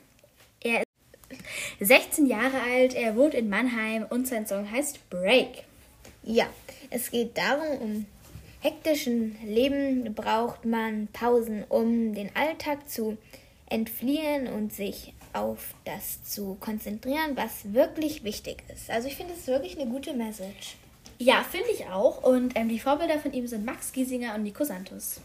Er 0.61 0.83
ist 1.31 1.41
16 1.81 2.27
Jahre 2.27 2.61
alt, 2.63 2.95
er 2.95 3.17
wohnt 3.17 3.35
in 3.35 3.49
Mannheim 3.49 4.07
und 4.09 4.29
sein 4.29 4.47
Song 4.47 4.71
heißt 4.71 5.11
Break. 5.11 5.65
Ja, 6.23 6.47
es 6.91 7.11
geht 7.11 7.37
darum, 7.37 7.79
um 7.81 8.07
hektischen 8.61 9.37
Leben 9.45 10.15
braucht 10.15 10.65
man 10.65 11.09
Pausen, 11.13 11.65
um 11.69 12.15
den 12.15 12.35
Alltag 12.35 12.89
zu 12.89 13.17
entfliehen 13.69 14.47
und 14.47 14.73
sich 14.73 15.13
auf 15.33 15.75
das 15.85 16.25
zu 16.25 16.57
konzentrieren, 16.61 17.37
was 17.37 17.73
wirklich 17.73 18.25
wichtig 18.25 18.63
ist. 18.73 18.91
Also 18.91 19.09
ich 19.09 19.17
finde 19.17 19.35
es 19.35 19.47
wirklich 19.49 19.79
eine 19.79 19.91
gute 19.91 20.15
Message. 20.15 20.77
Ja, 21.19 21.43
finde 21.43 21.71
ich 21.73 21.87
auch. 21.87 22.23
Und 22.23 22.57
ähm, 22.57 22.69
die 22.69 22.79
Vorbilder 22.79 23.19
von 23.19 23.33
ihm 23.33 23.47
sind 23.47 23.65
Max 23.65 23.93
Giesinger 23.93 24.35
und 24.35 24.43
Nico 24.43 24.65
Santos. 24.65 25.21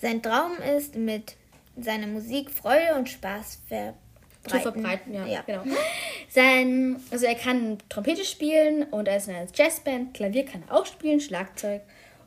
Sein 0.00 0.22
Traum 0.22 0.52
ist, 0.76 0.94
mit 0.94 1.36
seiner 1.78 2.06
Musik 2.06 2.50
Freude 2.50 2.94
und 2.96 3.08
Spaß 3.08 3.60
verbreiten. 3.68 3.98
Zu 4.46 4.58
verbreiten, 4.60 5.14
ja, 5.14 5.26
ja. 5.26 5.42
genau. 5.42 5.64
Sein, 6.30 6.96
also 7.10 7.26
er 7.26 7.34
kann 7.34 7.78
Trompete 7.88 8.24
spielen 8.24 8.84
und 8.84 9.06
er 9.08 9.18
ist 9.18 9.28
in 9.28 9.34
einer 9.34 9.48
Jazzband, 9.54 10.14
Klavier 10.14 10.46
kann 10.46 10.64
er 10.66 10.76
auch 10.76 10.86
spielen, 10.86 11.20
Schlagzeug 11.20 11.82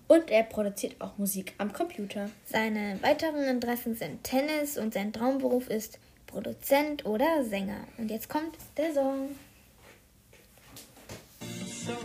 und 0.08 0.30
er 0.30 0.44
produziert 0.44 0.96
auch 1.00 1.18
Musik 1.18 1.54
am 1.58 1.74
Computer. 1.74 2.30
Seine 2.46 3.00
weiteren 3.02 3.44
Interessen 3.46 3.96
sind 3.96 4.24
Tennis 4.24 4.78
und 4.78 4.94
sein 4.94 5.12
Traumberuf 5.12 5.70
ist 5.70 5.98
Produzent 6.28 7.06
oder 7.06 7.44
Sänger. 7.44 7.88
Und 7.98 8.12
jetzt 8.12 8.30
kommt 8.30 8.58
der 8.78 8.94
Song. 8.94 9.30
So, 11.86 11.98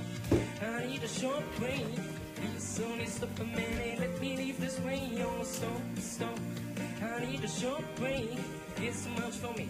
I 0.61 0.87
need 0.87 1.05
a 1.05 1.09
short 1.09 1.45
break. 1.57 1.87
So 2.59 2.83
need 2.97 3.09
stop 3.09 3.39
a 3.39 3.45
minute, 3.45 4.01
let 4.01 4.21
me 4.21 4.37
leave 4.37 4.61
this 4.61 4.81
way. 4.81 5.09
Oh, 5.23 5.45
stop, 5.45 5.71
stop. 5.99 6.39
I 7.01 7.25
need 7.25 7.45
a 7.45 7.49
short 7.49 7.85
break. 7.95 8.29
It's 8.79 9.05
too 9.05 9.11
much 9.11 9.35
for 9.35 9.53
me. 9.55 9.69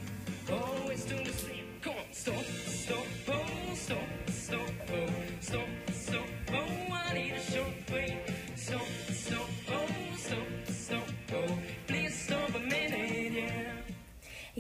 Always 0.51 1.05
do 1.05 1.23
the 1.23 1.33
same. 1.33 1.66
Come 1.83 1.92
on, 1.92 2.12
stop, 2.12 2.42
stop, 2.66 3.07
oh, 3.29 3.75
stop, 3.75 3.99
stop, 4.31 4.61
oh, 4.94 5.07
stop, 5.40 5.68
stop, 5.92 6.29
oh, 6.55 6.94
I 6.94 7.12
need 7.12 7.33
a 7.33 7.40
short 7.42 7.87
break. 7.88 8.16
Stop, 8.57 8.87
stop, 9.11 9.49
oh, 9.71 10.16
stop, 10.16 10.49
stop, 10.68 11.09
oh, 11.35 11.59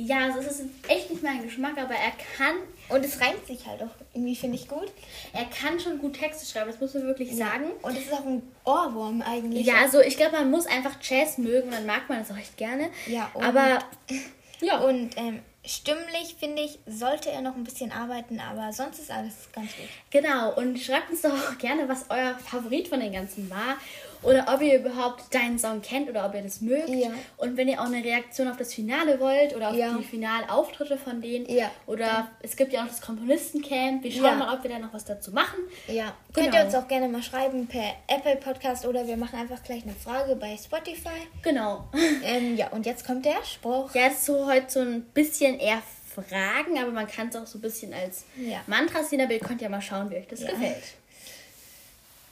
Ja, 0.06 0.26
also 0.26 0.38
es 0.40 0.46
ist 0.60 0.62
echt 0.88 1.10
nicht 1.10 1.22
mein 1.22 1.42
Geschmack, 1.42 1.76
aber 1.78 1.94
er 1.94 2.12
kann, 2.36 2.54
Und 2.88 3.04
es 3.04 3.20
reimt 3.20 3.46
sich 3.46 3.66
halt 3.66 3.82
auch 3.82 3.90
irgendwie, 4.14 4.36
finde 4.36 4.56
ich 4.56 4.68
gut. 4.68 4.90
er 5.32 5.44
kann 5.46 5.78
schon 5.80 5.98
gut 5.98 6.14
Texte 6.18 6.46
schreiben, 6.46 6.70
das 6.70 6.80
muss 6.80 6.94
man 6.94 7.04
wirklich 7.04 7.34
sagen. 7.36 7.64
Und 7.82 7.96
es 7.96 8.04
ist 8.04 8.12
auch 8.12 8.24
ein 8.24 8.42
Ohrwurm 8.64 9.22
eigentlich. 9.22 9.66
Ja, 9.66 9.74
also 9.82 10.00
ich 10.00 10.16
glaube, 10.16 10.32
man 10.36 10.50
muss 10.50 10.66
einfach 10.66 10.96
Jazz 11.02 11.38
mögen 11.38 11.70
dann 11.70 11.84
mag 11.86 12.08
man 12.08 12.20
es 12.20 12.30
auch 12.30 12.36
echt 12.38 12.56
gerne. 12.56 12.90
Ja, 13.06 13.30
und- 13.34 13.42
aber 13.44 13.80
ja, 14.60 14.78
Und 14.80 15.16
ähm, 15.16 15.40
stimmlich, 15.64 16.36
finde 16.38 16.62
ich, 16.62 16.78
sollte 16.86 17.30
er 17.30 17.42
noch 17.42 17.54
ein 17.56 17.64
bisschen 17.64 17.92
arbeiten, 17.92 18.40
aber 18.40 18.72
sonst 18.72 18.98
ist 19.00 19.10
alles 19.10 19.34
ganz 19.52 19.74
gut. 19.76 19.88
genau. 20.10 20.54
Und 20.54 20.78
schreibt 20.78 21.10
uns 21.10 21.22
doch 21.22 21.32
auch 21.32 21.58
gerne, 21.58 21.88
was 21.88 22.06
euer 22.08 22.34
Favorit 22.38 22.88
von 22.88 23.00
den 23.00 23.12
ganzen 23.12 23.50
war. 23.50 23.76
Oder 24.22 24.46
ob 24.52 24.60
ihr 24.62 24.80
überhaupt 24.80 25.32
deinen 25.34 25.58
Song 25.58 25.80
kennt 25.82 26.08
oder 26.10 26.26
ob 26.26 26.34
ihr 26.34 26.42
das 26.42 26.60
mögt. 26.60 26.88
Ja. 26.88 27.10
Und 27.36 27.56
wenn 27.56 27.68
ihr 27.68 27.80
auch 27.80 27.86
eine 27.86 28.02
Reaktion 28.04 28.48
auf 28.48 28.56
das 28.56 28.74
Finale 28.74 29.20
wollt 29.20 29.54
oder 29.54 29.70
auf 29.70 29.76
Ja. 29.76 29.94
die 29.96 30.04
Finalauftritte 30.04 30.96
von 30.98 31.20
denen. 31.20 31.46
Ja. 31.48 31.70
Oder 31.86 32.28
es 32.42 32.56
gibt 32.56 32.72
ja 32.72 32.82
auch 32.82 32.88
das 32.88 33.00
Komponistencamp. 33.00 34.02
Wir 34.02 34.12
schauen 34.12 34.38
mal, 34.38 34.54
ob 34.54 34.62
wir 34.62 34.70
da 34.70 34.78
noch 34.78 34.92
was 34.92 35.04
dazu 35.04 35.30
machen. 35.32 35.58
Ja, 35.86 36.14
Genau. 36.32 36.44
könnt 36.50 36.54
ihr 36.54 36.64
uns 36.64 36.74
auch 36.74 36.88
gerne 36.88 37.08
mal 37.08 37.22
schreiben 37.22 37.66
per 37.66 37.94
Apple 38.08 38.36
Podcast 38.36 38.86
oder 38.86 39.06
wir 39.06 39.16
machen 39.16 39.38
einfach 39.38 39.62
gleich 39.62 39.82
eine 39.84 39.94
Frage 39.94 40.36
bei 40.36 40.56
Spotify. 40.56 41.28
Genau. 41.42 41.84
Ähm, 42.24 42.56
ja, 42.56 42.68
und 42.68 42.84
jetzt 42.86 43.06
kommt 43.06 43.24
der 43.24 43.42
Spruch. 43.44 43.94
Ja, 43.94 44.08
ist 44.08 44.24
so 44.26 44.46
heute 44.46 44.66
so 44.68 44.80
ein 44.80 45.02
bisschen 45.14 45.58
eher 45.58 45.80
Fragen, 46.14 46.78
aber 46.78 46.90
man 46.90 47.06
kann 47.06 47.28
es 47.28 47.36
auch 47.36 47.46
so 47.46 47.58
ein 47.58 47.60
bisschen 47.62 47.94
als 47.94 48.24
Ja. 48.36 48.58
Mantra 48.66 49.02
sehen, 49.04 49.20
aber 49.20 49.32
ihr 49.32 49.40
könnt 49.40 49.62
ja 49.62 49.68
mal 49.68 49.80
schauen, 49.80 50.10
wie 50.10 50.16
euch 50.16 50.26
das 50.26 50.40
gefällt. 50.40 50.82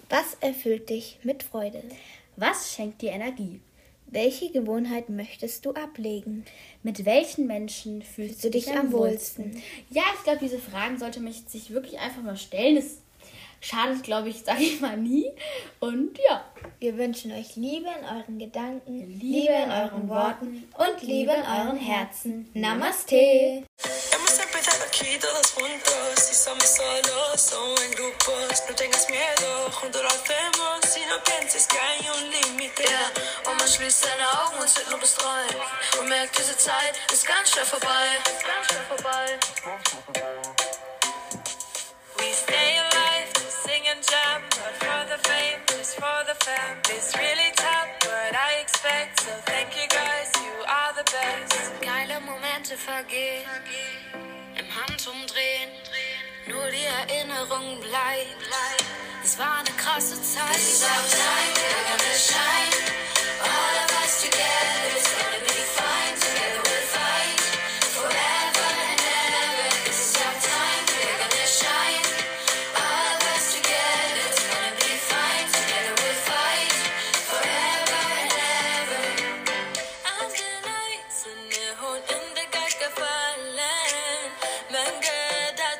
Was 0.09 0.37
erfüllt 0.41 0.89
dich 0.89 1.19
mit 1.25 1.43
Freude? 1.43 1.83
Was 2.37 2.73
schenkt 2.73 3.03
dir 3.03 3.11
Energie? 3.13 3.61
Welche 4.07 4.53
Gewohnheit 4.53 5.09
möchtest 5.09 5.67
du 5.67 5.73
ablegen? 5.73 6.45
Mit 6.85 7.05
welchen 7.05 7.49
Menschen 7.49 8.03
fühlst 8.03 8.45
du 8.45 8.51
dich 8.51 8.73
am 8.73 8.93
wohlsten? 8.93 9.61
Ja, 9.91 10.05
ich 10.15 10.23
glaube, 10.23 10.39
diese 10.41 10.61
Fragen 10.61 10.97
sollte 10.99 11.19
man 11.19 11.33
sich 11.33 11.71
wirklich 11.71 11.99
einfach 11.99 12.23
mal 12.23 12.37
stellen. 12.37 12.77
Das 12.77 12.99
schadet, 13.61 14.05
glaube 14.05 14.29
ich, 14.29 14.39
sage 14.45 14.63
ich 14.63 14.81
mal 14.81 14.97
nie. 14.97 15.33
Und 15.81 16.17
ja, 16.29 16.45
Wir 16.79 16.97
wünschen 16.97 17.33
euch 17.33 17.57
Liebe 17.57 17.89
in 17.89 18.05
euren 18.05 18.39
Gedanken, 18.39 19.19
Liebe 19.19 19.53
in 19.53 19.71
euren 19.71 20.09
Worten 20.09 20.69
und 20.79 21.03
Liebe 21.03 21.33
in 21.33 21.43
euren 21.43 21.79
Herzen. 21.79 22.49
Namaste. 22.55 23.65
Aquí 24.99 25.19
todos 25.19 25.53
juntos 25.53 26.31
y 26.31 26.35
somos 26.35 26.65
solos 26.65 27.53
o 27.53 27.83
en 27.83 27.91
grupos. 27.91 28.63
No 28.67 28.75
tengas 28.75 29.07
miedo, 29.11 29.71
juntos 29.73 30.03
lo 30.03 30.09
hacemos 30.09 30.97
y 30.97 31.05
no 31.05 31.23
pienses 31.23 31.67
que 31.67 31.79
hay 31.79 32.09
un 32.09 32.31
límite. 32.31 32.83
Yeah, 32.83 33.13
und 33.47 33.59
man 33.59 33.69
schließt 33.69 34.05
seine 34.05 34.27
Augen 34.41 34.59
und 34.59 34.71
zählt 34.71 34.89
nur 34.89 34.99
bis 34.99 35.15
drei. 35.17 36.01
Und 36.01 36.09
merkt, 36.09 36.39
diese 36.39 36.57
Zeit 36.57 36.95
ist 37.13 37.27
ganz 37.27 37.51
schnell 37.51 37.67
vorbei. 37.67 38.07
Ganz 38.25 38.67
schnell 38.69 38.87
vorbei. 38.89 39.39
We 42.17 42.33
stay 42.33 42.79
alive. 42.79 43.37
jam, 44.01 44.43
not 44.57 44.75
for 44.81 45.01
the 45.13 45.19
fame, 45.29 45.61
just 45.69 45.97
for 45.97 46.25
the 46.27 46.35
fam. 46.43 46.79
It's 46.89 47.15
really 47.19 47.53
tough, 47.55 47.89
what 48.07 48.35
I 48.35 48.61
expect. 48.63 49.21
So 49.21 49.33
thank 49.45 49.77
you 49.77 49.87
guys, 49.89 50.33
you 50.41 50.55
are 50.67 50.93
the 50.97 51.05
best. 51.05 51.83
Geile 51.83 52.19
Momente 52.21 52.79
vergehen, 52.79 53.45
im 55.07 55.13
Handumdrehen, 55.13 55.71
nur 56.49 56.71
die 56.71 56.85
Erinnerung 56.85 57.81
bleibt. 57.81 58.37
Es 59.25 59.39
war 59.39 59.59
eine 59.59 59.71
krasse 59.77 60.21
Zeit. 60.23 60.55
This 60.55 60.81
is 60.81 60.85
our 60.85 60.91
time, 61.11 61.55
we're 61.99 63.16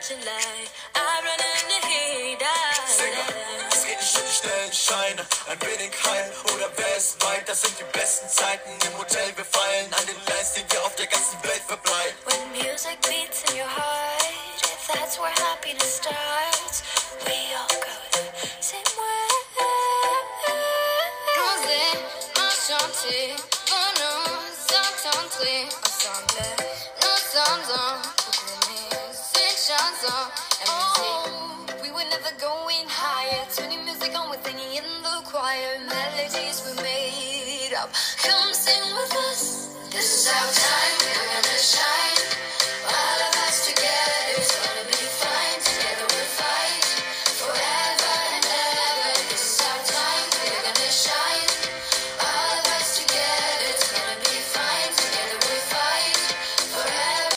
touching 0.07 0.25
light. 0.25 0.71
I 0.95 1.17
es 3.71 3.85
geht 3.85 3.99
nicht 3.99 4.17
um 4.17 4.23
die 4.27 4.33
schnellen 4.33 4.73
Scheine. 4.73 5.27
Ein 5.49 5.61
wenig 5.63 5.93
Heim 6.05 6.31
oder 6.55 6.71
wer 6.77 6.97
ist 6.97 7.23
weit? 7.25 7.49
Das 7.49 7.63
sind 7.63 7.75
die 7.79 7.99
besten 7.99 8.29
Zeiten 8.29 8.71
im 8.87 8.99
Hotel. 8.99 9.37
Wir 9.37 9.45
fallen 9.45 9.93
an 9.95 10.07
den 10.07 10.17
Lines, 10.29 10.53
die 10.55 10.65
wir 10.71 10.85
auf 10.85 10.95
der 10.97 11.07
ganzen 11.07 11.43
Welt 11.43 11.63
verbleiben. 11.67 12.17
When 12.27 12.53
music 12.53 13.01
beats 13.03 13.43
in 13.51 13.59
your 13.59 13.67
heart, 13.67 14.23
that's 14.93 15.19
where 15.19 15.33
happiness 15.43 15.97
starts. 15.99 16.56
Up. 37.87 37.95
Come 38.19 38.53
sing 38.55 38.83
with 38.95 39.17
us. 39.31 39.77
This 39.91 40.27
is 40.27 40.29
our 40.29 40.53
time, 40.53 40.99
we're 41.01 41.27
gonna 41.35 41.59
shine. 41.59 42.36